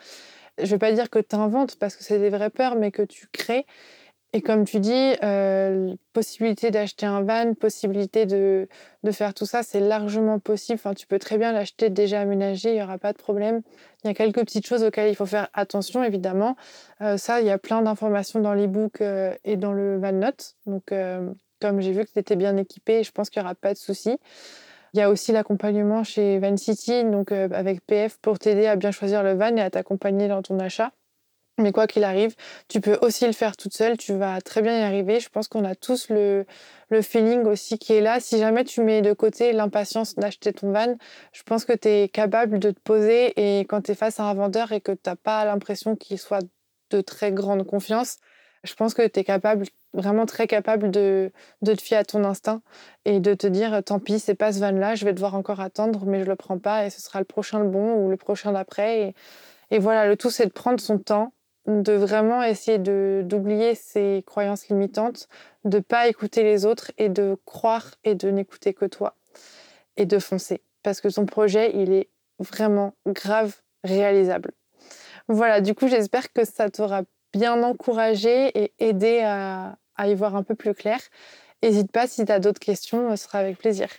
Je 0.57 0.63
ne 0.63 0.69
vais 0.69 0.77
pas 0.77 0.91
dire 0.91 1.09
que 1.09 1.19
tu 1.19 1.35
inventes 1.35 1.77
parce 1.77 1.95
que 1.95 2.03
c'est 2.03 2.19
des 2.19 2.29
vraies 2.29 2.49
peurs, 2.49 2.75
mais 2.75 2.91
que 2.91 3.03
tu 3.03 3.27
crées. 3.31 3.65
Et 4.33 4.41
comme 4.41 4.65
tu 4.65 4.79
dis, 4.79 5.13
euh, 5.23 5.95
possibilité 6.11 6.69
d'acheter 6.69 7.05
un 7.05 7.21
van, 7.21 7.53
possibilité 7.53 8.25
de, 8.25 8.67
de 9.03 9.11
faire 9.11 9.33
tout 9.33 9.45
ça, 9.45 9.63
c'est 9.63 9.79
largement 9.79 10.37
possible. 10.37 10.75
Enfin, 10.75 10.93
tu 10.93 11.07
peux 11.07 11.17
très 11.17 11.37
bien 11.37 11.53
l'acheter 11.53 11.89
déjà 11.89 12.21
aménagé, 12.21 12.71
il 12.71 12.75
n'y 12.75 12.83
aura 12.83 12.97
pas 12.97 13.13
de 13.13 13.17
problème. 13.17 13.61
Il 14.03 14.07
y 14.07 14.11
a 14.11 14.13
quelques 14.13 14.41
petites 14.41 14.67
choses 14.67 14.83
auxquelles 14.83 15.09
il 15.09 15.15
faut 15.15 15.25
faire 15.25 15.47
attention, 15.53 16.03
évidemment. 16.03 16.57
Euh, 17.01 17.17
ça, 17.17 17.39
il 17.39 17.47
y 17.47 17.51
a 17.51 17.57
plein 17.57 17.81
d'informations 17.81 18.41
dans 18.41 18.53
l'e-book 18.53 18.99
euh, 18.99 19.33
et 19.45 19.55
dans 19.55 19.71
le 19.71 19.97
van 19.97 20.11
note. 20.11 20.55
Donc, 20.65 20.93
comme 21.61 21.81
j'ai 21.81 21.93
vu 21.93 22.05
que 22.05 22.11
tu 22.11 22.19
étais 22.19 22.35
bien 22.35 22.57
équipé, 22.57 23.03
je 23.03 23.11
pense 23.11 23.29
qu'il 23.29 23.41
n'y 23.41 23.45
aura 23.45 23.55
pas 23.55 23.73
de 23.73 23.79
souci. 23.79 24.17
Il 24.97 25.01
y 25.01 25.03
a 25.03 25.11
aussi 25.11 25.31
l'accompagnement 25.31 26.03
chez 26.03 26.39
Van 26.39 26.57
City, 26.57 27.03
donc 27.03 27.31
avec 27.31 27.85
PF, 27.85 28.17
pour 28.17 28.39
t'aider 28.39 28.65
à 28.65 28.75
bien 28.75 28.89
choisir 28.89 29.21
le 29.21 29.33
van 29.33 29.55
et 29.55 29.61
à 29.61 29.69
t'accompagner 29.69 30.27
dans 30.27 30.41
ton 30.41 30.57
achat. 30.57 30.91
Mais 31.59 31.71
quoi 31.71 31.85
qu'il 31.85 32.03
arrive, 32.03 32.33
tu 32.67 32.81
peux 32.81 32.97
aussi 33.03 33.27
le 33.27 33.31
faire 33.31 33.55
toute 33.55 33.73
seule, 33.73 33.95
tu 33.97 34.13
vas 34.13 34.41
très 34.41 34.63
bien 34.63 34.75
y 34.79 34.81
arriver. 34.81 35.19
Je 35.19 35.29
pense 35.29 35.47
qu'on 35.47 35.65
a 35.65 35.75
tous 35.75 36.09
le, 36.09 36.47
le 36.89 37.03
feeling 37.03 37.43
aussi 37.43 37.77
qui 37.77 37.93
est 37.93 38.01
là. 38.01 38.19
Si 38.19 38.39
jamais 38.39 38.63
tu 38.63 38.81
mets 38.81 39.03
de 39.03 39.13
côté 39.13 39.53
l'impatience 39.53 40.15
d'acheter 40.15 40.51
ton 40.51 40.71
van, 40.71 40.95
je 41.31 41.43
pense 41.43 41.63
que 41.63 41.73
tu 41.73 41.87
es 41.89 42.09
capable 42.09 42.57
de 42.57 42.71
te 42.71 42.79
poser 42.79 43.33
et 43.59 43.65
quand 43.65 43.81
tu 43.83 43.91
es 43.91 43.95
face 43.95 44.19
à 44.19 44.23
un 44.23 44.33
vendeur 44.33 44.71
et 44.71 44.81
que 44.81 44.93
tu 44.93 45.01
n'as 45.05 45.15
pas 45.15 45.45
l'impression 45.45 45.95
qu'il 45.95 46.17
soit 46.17 46.43
de 46.89 47.01
très 47.01 47.31
grande 47.31 47.67
confiance, 47.67 48.17
je 48.63 48.73
pense 48.73 48.95
que 48.95 49.07
tu 49.07 49.19
es 49.19 49.23
capable, 49.23 49.67
vraiment 49.93 50.25
très 50.25 50.47
capable 50.47 50.91
de, 50.91 51.31
de, 51.61 51.73
te 51.73 51.81
fier 51.81 51.97
à 51.97 52.03
ton 52.03 52.23
instinct 52.23 52.61
et 53.05 53.19
de 53.19 53.33
te 53.33 53.47
dire 53.47 53.81
tant 53.83 53.99
pis, 53.99 54.19
c'est 54.19 54.35
pas 54.35 54.53
ce 54.53 54.59
van-là, 54.59 54.95
je 54.95 55.05
vais 55.05 55.13
devoir 55.13 55.35
encore 55.35 55.59
attendre, 55.59 56.05
mais 56.05 56.21
je 56.23 56.25
le 56.25 56.35
prends 56.35 56.59
pas 56.59 56.85
et 56.85 56.89
ce 56.89 57.01
sera 57.01 57.19
le 57.19 57.25
prochain 57.25 57.59
le 57.59 57.69
bon 57.69 57.95
ou 57.95 58.09
le 58.09 58.17
prochain 58.17 58.51
d'après. 58.51 59.01
Et, 59.01 59.15
et 59.71 59.79
voilà, 59.79 60.07
le 60.07 60.15
tout, 60.15 60.29
c'est 60.29 60.45
de 60.45 60.51
prendre 60.51 60.79
son 60.79 60.97
temps 60.97 61.33
de 61.67 61.91
vraiment 61.91 62.43
essayer 62.43 62.77
d'oublier 62.77 63.75
ses 63.75 64.23
croyances 64.25 64.69
limitantes, 64.69 65.27
de 65.65 65.79
pas 65.79 66.07
écouter 66.07 66.43
les 66.43 66.65
autres 66.65 66.91
et 66.97 67.09
de 67.09 67.37
croire 67.45 67.95
et 68.05 68.15
de 68.15 68.29
n'écouter 68.31 68.73
que 68.73 68.85
toi 68.85 69.15
et 69.97 70.05
de 70.05 70.17
foncer 70.17 70.61
parce 70.87 71.01
que 71.01 71.09
ton 71.09 71.25
projet 71.25 71.75
il 71.75 71.91
est 71.91 72.09
vraiment 72.39 72.93
grave 73.05 73.57
réalisable. 73.83 74.53
Voilà, 75.27 75.59
du 75.59 75.75
coup 75.75 75.89
j'espère 75.89 76.31
que 76.31 76.45
ça 76.45 76.69
t'aura 76.69 77.01
bien 77.33 77.61
encouragé 77.63 78.51
et 78.57 78.73
aidé 78.79 79.21
à, 79.23 79.77
y 79.99 80.13
voir 80.15 80.35
un 80.35 80.43
peu 80.43 80.55
plus 80.55 80.73
clair. 80.73 80.99
N'hésite 81.63 81.91
pas 81.91 82.07
si 82.07 82.23
tu 82.25 82.31
as 82.31 82.39
d'autres 82.39 82.59
questions, 82.59 83.15
ce 83.15 83.23
sera 83.23 83.39
avec 83.39 83.57
plaisir. 83.57 83.89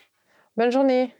Bonne 0.57 0.71
journée 0.71 1.13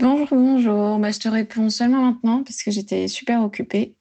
Bonjour, 0.00 0.28
bonjour. 0.30 0.98
Bah, 0.98 1.10
je 1.10 1.18
te 1.18 1.28
réponds 1.28 1.70
seulement 1.70 2.02
maintenant 2.02 2.44
parce 2.44 2.62
que 2.62 2.70
j'étais 2.70 3.08
super 3.08 3.42
occupée. 3.42 3.96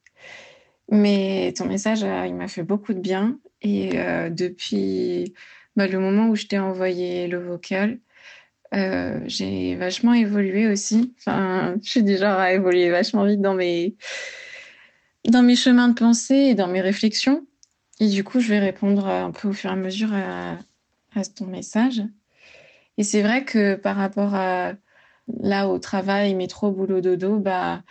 Mais 0.89 1.53
ton 1.57 1.65
message, 1.65 2.03
euh, 2.03 2.25
il 2.27 2.35
m'a 2.35 2.47
fait 2.47 2.63
beaucoup 2.63 2.93
de 2.93 2.99
bien. 2.99 3.39
Et 3.61 3.97
euh, 3.99 4.29
depuis 4.29 5.33
bah, 5.75 5.87
le 5.87 5.99
moment 5.99 6.29
où 6.29 6.35
je 6.35 6.45
t'ai 6.45 6.59
envoyé 6.59 7.27
le 7.27 7.39
vocal, 7.39 7.99
euh, 8.73 9.19
j'ai 9.25 9.75
vachement 9.75 10.13
évolué 10.13 10.67
aussi. 10.67 11.13
Enfin, 11.19 11.75
je 11.83 11.89
suis 11.89 12.03
du 12.03 12.17
genre 12.17 12.37
à 12.37 12.53
évoluer 12.53 12.89
vachement 12.89 13.25
vite 13.25 13.41
dans 13.41 13.53
mes, 13.53 13.95
dans 15.25 15.43
mes 15.43 15.55
chemins 15.55 15.87
de 15.87 15.93
pensée 15.93 16.35
et 16.35 16.55
dans 16.55 16.67
mes 16.67 16.81
réflexions. 16.81 17.45
Et 17.99 18.07
du 18.07 18.23
coup, 18.23 18.39
je 18.39 18.49
vais 18.49 18.59
répondre 18.59 19.07
un 19.07 19.31
peu 19.31 19.47
au 19.47 19.53
fur 19.53 19.69
et 19.69 19.73
à 19.73 19.75
mesure 19.75 20.13
à, 20.13 20.57
à 21.15 21.25
ton 21.35 21.45
message. 21.45 22.03
Et 22.97 23.03
c'est 23.03 23.21
vrai 23.21 23.45
que 23.45 23.75
par 23.75 23.95
rapport 23.95 24.35
à 24.35 24.73
là 25.41 25.67
au 25.67 25.79
travail, 25.79 26.35
métro, 26.35 26.71
boulot, 26.71 27.01
dodo, 27.01 27.39
bah, 27.39 27.83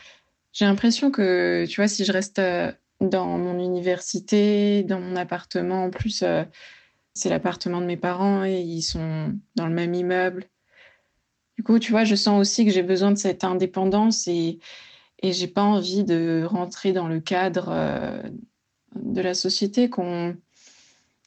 j'ai 0.52 0.64
l'impression 0.64 1.10
que, 1.10 1.66
tu 1.66 1.80
vois, 1.80 1.88
si 1.88 2.04
je 2.04 2.12
reste 2.12 2.38
euh, 2.38 2.72
dans 3.00 3.38
mon 3.38 3.58
université, 3.58 4.82
dans 4.84 5.00
mon 5.00 5.16
appartement, 5.16 5.84
en 5.84 5.90
plus, 5.90 6.22
euh, 6.22 6.44
c'est 7.14 7.28
l'appartement 7.28 7.80
de 7.80 7.86
mes 7.86 7.96
parents 7.96 8.44
et 8.44 8.60
ils 8.60 8.82
sont 8.82 9.34
dans 9.54 9.66
le 9.66 9.74
même 9.74 9.94
immeuble. 9.94 10.44
Du 11.56 11.62
coup, 11.62 11.78
tu 11.78 11.90
vois, 11.90 12.04
je 12.04 12.14
sens 12.14 12.40
aussi 12.40 12.64
que 12.64 12.70
j'ai 12.70 12.82
besoin 12.82 13.10
de 13.12 13.18
cette 13.18 13.42
indépendance 13.42 14.28
et, 14.28 14.58
et 15.22 15.32
j'ai 15.32 15.48
pas 15.48 15.62
envie 15.62 16.04
de 16.04 16.44
rentrer 16.46 16.92
dans 16.92 17.08
le 17.08 17.20
cadre 17.20 17.68
euh, 17.70 18.22
de 18.94 19.20
la 19.22 19.34
société 19.34 19.90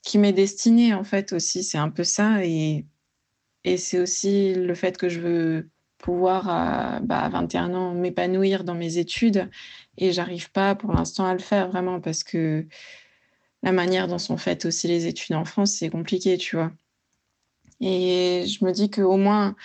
qui 0.03 0.17
m'est 0.17 0.33
destinée, 0.33 0.93
en 0.93 1.03
fait, 1.03 1.33
aussi. 1.33 1.63
C'est 1.63 1.79
un 1.79 1.89
peu 1.89 2.03
ça. 2.03 2.45
Et, 2.45 2.85
c'est 3.77 3.99
aussi 3.99 4.53
le 4.55 4.73
fait 4.73 4.97
que 4.97 5.09
je 5.09 5.19
veux 5.19 5.69
pouvoir 5.99 6.47
à, 6.49 6.99
bah, 7.01 7.27
21 7.29 7.73
ans 7.73 7.93
m'épanouir 7.93 8.63
dans 8.63 8.73
mes 8.73 8.97
études 8.97 9.49
et 9.97 10.11
j'arrive 10.11 10.49
pas 10.51 10.73
pour 10.73 10.93
l'instant 10.93 11.25
à 11.25 11.33
le 11.33 11.39
faire 11.39 11.69
vraiment 11.69 11.99
parce 11.99 12.23
que 12.23 12.65
la 13.63 13.73
manière 13.73 14.07
dont 14.07 14.17
sont 14.17 14.37
faites 14.37 14.65
aussi 14.65 14.87
les 14.87 15.07
études 15.07 15.35
en 15.35 15.43
France 15.43 15.71
c'est 15.71 15.89
compliqué 15.89 16.37
tu 16.37 16.55
vois 16.55 16.71
et 17.81 18.45
je 18.47 18.63
me 18.63 18.71
dis 18.71 18.89
que 18.89 19.01
au 19.01 19.17
moins 19.17 19.55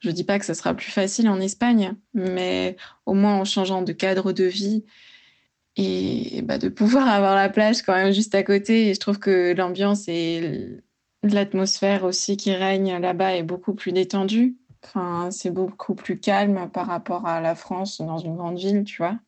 je 0.00 0.10
dis 0.10 0.24
pas 0.24 0.38
que 0.38 0.44
ça 0.44 0.54
sera 0.54 0.74
plus 0.74 0.90
facile 0.90 1.28
en 1.28 1.40
Espagne 1.40 1.94
mais 2.14 2.76
au 3.06 3.14
moins 3.14 3.36
en 3.36 3.44
changeant 3.44 3.82
de 3.82 3.92
cadre 3.92 4.32
de 4.32 4.44
vie 4.44 4.84
et 5.76 6.42
bah, 6.42 6.58
de 6.58 6.68
pouvoir 6.68 7.08
avoir 7.08 7.34
la 7.34 7.48
plage 7.48 7.82
quand 7.82 7.94
même 7.94 8.12
juste 8.12 8.34
à 8.34 8.42
côté 8.42 8.88
et 8.88 8.94
je 8.94 9.00
trouve 9.00 9.18
que 9.18 9.54
l'ambiance 9.54 10.08
et 10.08 10.82
l'atmosphère 11.22 12.04
aussi 12.04 12.36
qui 12.36 12.52
règne 12.52 12.98
là-bas 12.98 13.36
est 13.36 13.42
beaucoup 13.42 13.74
plus 13.74 13.92
détendue 13.92 14.56
Enfin, 14.84 15.30
c'est 15.30 15.50
beaucoup 15.50 15.94
plus 15.94 16.18
calme 16.18 16.70
par 16.72 16.86
rapport 16.86 17.26
à 17.26 17.40
la 17.40 17.54
France 17.54 18.00
dans 18.00 18.18
une 18.18 18.36
grande 18.36 18.58
ville, 18.58 18.84
tu 18.84 18.98
vois. 18.98 19.18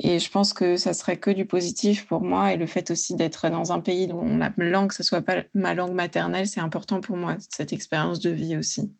Et 0.00 0.18
je 0.18 0.30
pense 0.30 0.52
que 0.52 0.76
ça 0.76 0.92
serait 0.92 1.18
que 1.18 1.30
du 1.30 1.46
positif 1.46 2.06
pour 2.06 2.22
moi. 2.22 2.52
Et 2.52 2.56
le 2.56 2.66
fait 2.66 2.90
aussi 2.90 3.14
d'être 3.14 3.48
dans 3.50 3.72
un 3.72 3.80
pays 3.80 4.06
dont 4.06 4.36
la 4.36 4.52
langue, 4.56 4.92
ce 4.92 5.02
soit 5.02 5.22
pas 5.22 5.44
ma 5.54 5.74
langue 5.74 5.92
maternelle, 5.92 6.48
c'est 6.48 6.60
important 6.60 7.00
pour 7.00 7.16
moi, 7.16 7.36
cette 7.50 7.72
expérience 7.72 8.20
de 8.20 8.30
vie 8.30 8.56
aussi. 8.56 8.92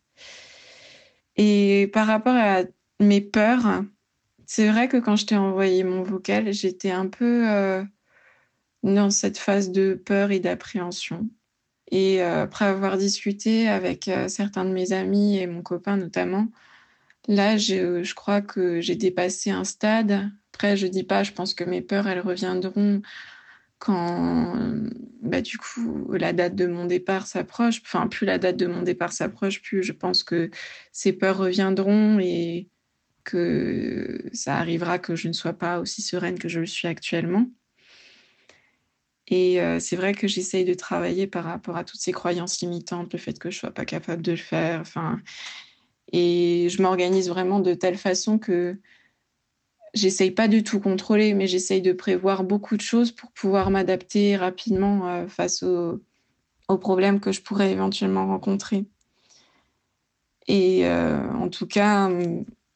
Et 1.37 1.91
par 1.93 2.07
rapport 2.07 2.37
à 2.37 2.63
mes 3.01 3.21
peurs, 3.21 3.85
c'est 4.47 4.69
vrai 4.69 4.89
que 4.89 4.97
quand 4.99 5.17
je 5.17 5.27
t'ai 5.27 5.37
envoyé 5.37 5.85
mon 5.85 6.03
vocal, 6.03 6.53
j'étais 6.53 6.91
un 6.91 7.09
peu 7.09 7.49
euh, 7.51 7.83
dans 8.83 9.11
cette 9.11 9.39
phase 9.39 9.71
de 9.73 9.95
peur 9.95 10.31
et 10.31 10.41
d'appréhension. 10.41 11.29
Et 11.91 12.23
euh, 12.23 12.43
après 12.43 12.67
avoir 12.67 12.97
discuté 12.99 13.69
avec 13.69 14.09
euh, 14.09 14.29
certains 14.29 14.65
de 14.65 14.71
mes 14.71 14.93
amis 14.93 15.39
et 15.39 15.47
mon 15.47 15.63
copain 15.63 15.97
notamment, 15.97 16.49
là, 17.29 17.57
je, 17.57 18.15
crois 18.15 18.43
que 18.43 18.81
j'ai 18.81 18.97
dépassé 18.97 19.51
un 19.51 19.65
stade. 19.65 20.31
Après, 20.53 20.77
je 20.77 20.87
dis 20.87 21.05
pas, 21.05 21.23
je 21.25 21.33
pense 21.33 21.55
que 21.55 21.65
mes 21.65 21.83
peurs, 21.83 22.07
elles 22.07 22.21
reviendront 22.21 23.03
quand, 23.85 24.57
bah, 25.21 25.43
du 25.43 25.59
coup, 25.59 26.11
la 26.13 26.33
date 26.33 26.55
de 26.55 26.67
mon 26.67 26.87
départ 26.87 27.27
s'approche. 27.27 27.83
Enfin, 27.85 28.09
plus 28.09 28.25
la 28.25 28.39
date 28.39 28.57
de 28.57 28.67
mon 28.67 28.83
départ 28.83 29.13
s'approche, 29.13 29.61
plus 29.61 29.83
je 29.83 29.93
pense 29.93 30.25
que 30.25 30.51
ces 30.91 31.13
peurs 31.13 31.37
reviendront 31.37 32.19
et 32.19 32.69
que 33.25 34.31
ça 34.33 34.57
arrivera 34.57 34.99
que 34.99 35.17
je 35.17 35.29
ne 35.29 35.35
sois 35.35 35.53
pas 35.53 35.81
aussi 35.81 36.01
sereine 36.01 36.39
que 36.39 36.49
je 36.49 36.61
le 36.61 36.67
suis 36.67 36.89
actuellement. 36.89 37.47
Et 39.29 39.61
euh, 39.61 39.81
c'est 39.81 39.97
vrai 39.97 40.15
que 40.15 40.29
j'essaye 40.29 40.65
de 40.65 40.75
travailler 40.75 41.27
par 41.27 41.45
rapport 41.45 41.77
à 41.77 41.85
toutes 41.85 42.01
ces 42.01 42.13
croyances 42.13 42.61
limitantes, 42.61 43.13
le 43.13 43.19
fait 43.19 43.39
que 43.39 43.51
je 43.51 43.59
sois 43.59 43.71
pas 43.71 43.85
capable 43.85 44.23
de 44.23 44.33
le 44.33 44.37
faire. 44.39 44.81
Enfin, 44.81 45.21
et 46.13 46.69
je 46.71 46.81
m'organise 46.81 47.29
vraiment 47.29 47.61
de 47.61 47.75
telle 47.75 47.99
façon 47.99 48.39
que 48.39 48.79
j'essaye 49.95 50.31
pas 50.31 50.49
du 50.49 50.63
tout 50.63 50.81
contrôler, 50.81 51.35
mais 51.35 51.47
j'essaye 51.47 51.83
de 51.83 51.93
prévoir 51.93 52.45
beaucoup 52.45 52.77
de 52.77 52.83
choses 52.83 53.13
pour 53.13 53.31
pouvoir 53.33 53.71
m'adapter 53.71 54.37
rapidement 54.37 55.09
euh, 55.09 55.27
face 55.29 55.63
aux, 55.63 56.03
aux, 56.69 56.79
problèmes 56.79 57.21
que 57.21 57.33
je 57.33 57.41
pourrais 57.41 57.73
éventuellement 57.73 58.27
rencontrer. 58.27 58.85
Et 60.47 60.87
euh, 60.87 61.27
en 61.33 61.49
tout 61.49 61.67
cas, 61.67 62.11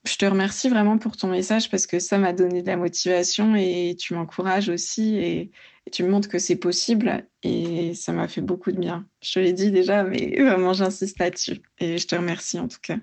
je 0.05 0.17
te 0.17 0.25
remercie 0.25 0.69
vraiment 0.69 0.99
pour 0.99 1.17
ton 1.17 1.29
message 1.29 1.71
parce 1.71 1.87
que 1.87 1.99
ça 1.99 2.19
m'a 2.19 2.33
donné 2.33 2.63
de 2.63 2.67
la 2.67 2.77
motivation 2.77 3.55
et 3.55 3.95
tu 3.99 4.15
m'encourages 4.15 4.69
aussi 4.69 5.17
et, 5.17 5.51
tu 5.91 6.03
me 6.03 6.11
montres 6.11 6.29
que 6.29 6.39
c'est 6.39 6.57
possible 6.57 7.27
et 7.43 7.95
ça 7.95 8.13
m'a 8.13 8.29
fait 8.29 8.43
beaucoup 8.43 8.73
de 8.73 8.79
bien. 8.79 9.07
Je 9.23 9.33
te 9.33 9.39
l'ai 9.39 9.55
dit 9.55 9.71
déjà, 9.71 10.05
mais 10.05 10.37
vraiment 10.39 10.75
j'insiste 10.75 11.19
là-dessus 11.19 11.63
et 11.79 11.97
je 11.97 12.07
te 12.07 12.15
remercie 12.15 12.59
en 12.59 12.69
tout 12.69 12.81
cas. 12.83 12.99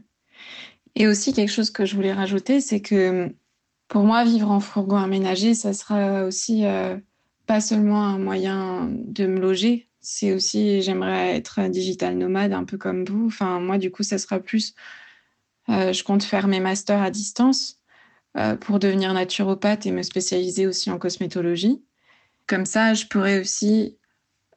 Et 0.93 1.07
aussi 1.07 1.33
quelque 1.33 1.51
chose 1.51 1.71
que 1.71 1.83
je 1.83 1.95
voulais 1.95 2.13
rajouter, 2.13 2.61
c'est 2.61 2.81
que 2.81 3.33
pour 3.87 4.03
moi, 4.03 4.23
vivre 4.23 4.51
en 4.51 4.59
fourgon 4.59 4.97
aménagé, 4.97 5.53
ça 5.53 5.73
sera 5.73 6.23
aussi 6.23 6.65
euh, 6.65 6.97
pas 7.45 7.61
seulement 7.61 8.03
un 8.03 8.17
moyen 8.17 8.89
de 8.91 9.27
me 9.27 9.39
loger, 9.39 9.89
c'est 10.01 10.33
aussi, 10.33 10.81
j'aimerais 10.81 11.35
être 11.35 11.67
digital 11.69 12.17
nomade, 12.17 12.53
un 12.53 12.63
peu 12.63 12.77
comme 12.77 13.05
vous. 13.05 13.27
Enfin, 13.27 13.59
moi, 13.59 13.77
du 13.77 13.91
coup, 13.91 14.03
ça 14.03 14.17
sera 14.17 14.39
plus, 14.39 14.73
euh, 15.69 15.93
je 15.93 16.03
compte 16.03 16.23
faire 16.23 16.47
mes 16.47 16.59
masters 16.59 17.01
à 17.01 17.11
distance 17.11 17.79
euh, 18.37 18.55
pour 18.55 18.79
devenir 18.79 19.13
naturopathe 19.13 19.85
et 19.85 19.91
me 19.91 20.03
spécialiser 20.03 20.67
aussi 20.67 20.89
en 20.91 20.97
cosmétologie. 20.97 21.83
Comme 22.47 22.65
ça, 22.65 22.93
je 22.93 23.05
pourrais 23.05 23.39
aussi 23.39 23.97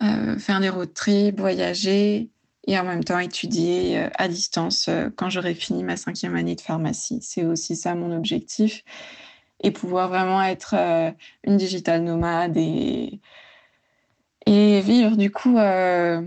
faire 0.01 0.61
des 0.61 0.69
road 0.69 0.95
trips, 0.95 1.41
voyager 1.41 2.31
et 2.69 2.79
en 2.79 2.85
même 2.85 3.03
temps 3.03 3.19
étudier 3.19 4.07
à 4.15 4.29
distance 4.29 4.89
quand 5.17 5.31
j'aurai 5.31 5.55
fini 5.55 5.83
ma 5.83 5.97
cinquième 5.97 6.37
année 6.37 6.55
de 6.55 6.61
pharmacie. 6.61 7.19
C'est 7.23 7.45
aussi 7.45 7.75
ça 7.75 7.97
mon 7.97 8.17
objectif 8.17 8.85
et 9.65 9.73
pouvoir 9.73 10.09
vraiment 10.09 10.41
être 10.43 10.77
une 11.45 11.57
digital 11.57 12.05
nomade 12.05 12.57
et 12.57 13.19
vivre 14.81 15.17
du 15.17 15.31
coup 15.31 15.59
euh, 15.59 16.23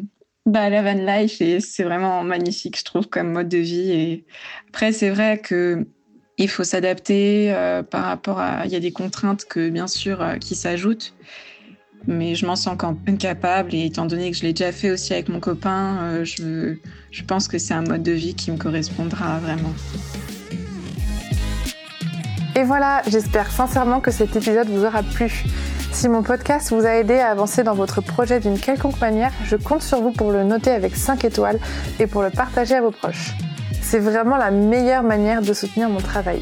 bah, 0.46 0.70
la 0.70 0.82
van 0.82 0.94
life. 0.94 1.42
Et 1.42 1.60
c'est 1.60 1.84
vraiment 1.84 2.24
magnifique, 2.24 2.78
je 2.78 2.84
trouve, 2.84 3.08
comme 3.08 3.32
mode 3.32 3.50
de 3.50 3.58
vie. 3.58 3.92
Et 3.92 4.26
après, 4.70 4.92
c'est 4.92 5.10
vrai 5.10 5.40
que 5.40 5.86
il 6.38 6.50
faut 6.50 6.64
s'adapter 6.64 7.54
euh, 7.54 7.84
par 7.84 8.06
rapport 8.06 8.40
à. 8.40 8.66
Il 8.66 8.72
y 8.72 8.76
a 8.76 8.80
des 8.80 8.92
contraintes 8.92 9.46
que, 9.46 9.70
bien 9.70 9.88
sûr, 9.88 10.22
euh, 10.22 10.38
qui 10.38 10.56
s'ajoutent. 10.56 11.14
Mais 12.08 12.36
je 12.36 12.46
m'en 12.46 12.56
sens 12.56 12.76
quand 12.78 12.98
même 13.06 13.18
capable. 13.18 13.74
Et 13.74 13.86
étant 13.86 14.06
donné 14.06 14.32
que 14.32 14.38
je 14.38 14.44
l'ai 14.44 14.54
déjà 14.54 14.72
fait 14.72 14.92
aussi 14.92 15.14
avec 15.14 15.30
mon 15.30 15.40
copain, 15.40 15.98
euh, 16.02 16.26
je, 16.26 16.76
je 17.12 17.24
pense 17.24 17.48
que 17.48 17.58
c'est 17.58 17.74
un 17.74 17.84
mode 17.84 18.04
de 18.04 18.12
vie 18.12 18.36
qui 18.36 18.52
me 18.52 18.58
correspondra 18.58 19.40
vraiment. 19.40 19.74
Et 22.56 22.64
voilà, 22.64 23.02
j'espère 23.08 23.50
sincèrement 23.50 24.02
que 24.02 24.12
cet 24.12 24.36
épisode 24.36 24.68
vous 24.68 24.84
aura 24.84 25.04
plu. 25.04 25.46
Si 25.94 26.10
mon 26.10 26.24
podcast 26.24 26.72
vous 26.72 26.86
a 26.86 26.96
aidé 26.96 27.16
à 27.16 27.30
avancer 27.30 27.64
dans 27.64 27.76
votre 27.76 28.02
projet 28.02 28.40
d'une 28.40 28.60
quelconque 28.60 29.00
manière, 29.00 29.32
je 29.46 29.56
compte 29.56 29.82
sur 29.82 30.02
vous 30.02 30.12
pour 30.12 30.32
le 30.32 30.44
noter 30.44 30.72
avec 30.72 30.96
5 30.96 31.24
étoiles 31.26 31.60
et 32.00 32.08
pour 32.08 32.24
le 32.24 32.30
partager 32.30 32.76
à 32.76 32.82
vos 32.82 32.92
proches. 32.92 33.32
C'est 33.82 34.00
vraiment 34.00 34.38
la 34.38 34.52
meilleure 34.52 35.04
manière 35.04 35.42
de 35.42 35.54
soutenir 35.54 35.90
mon 35.90 36.00
travail. 36.00 36.42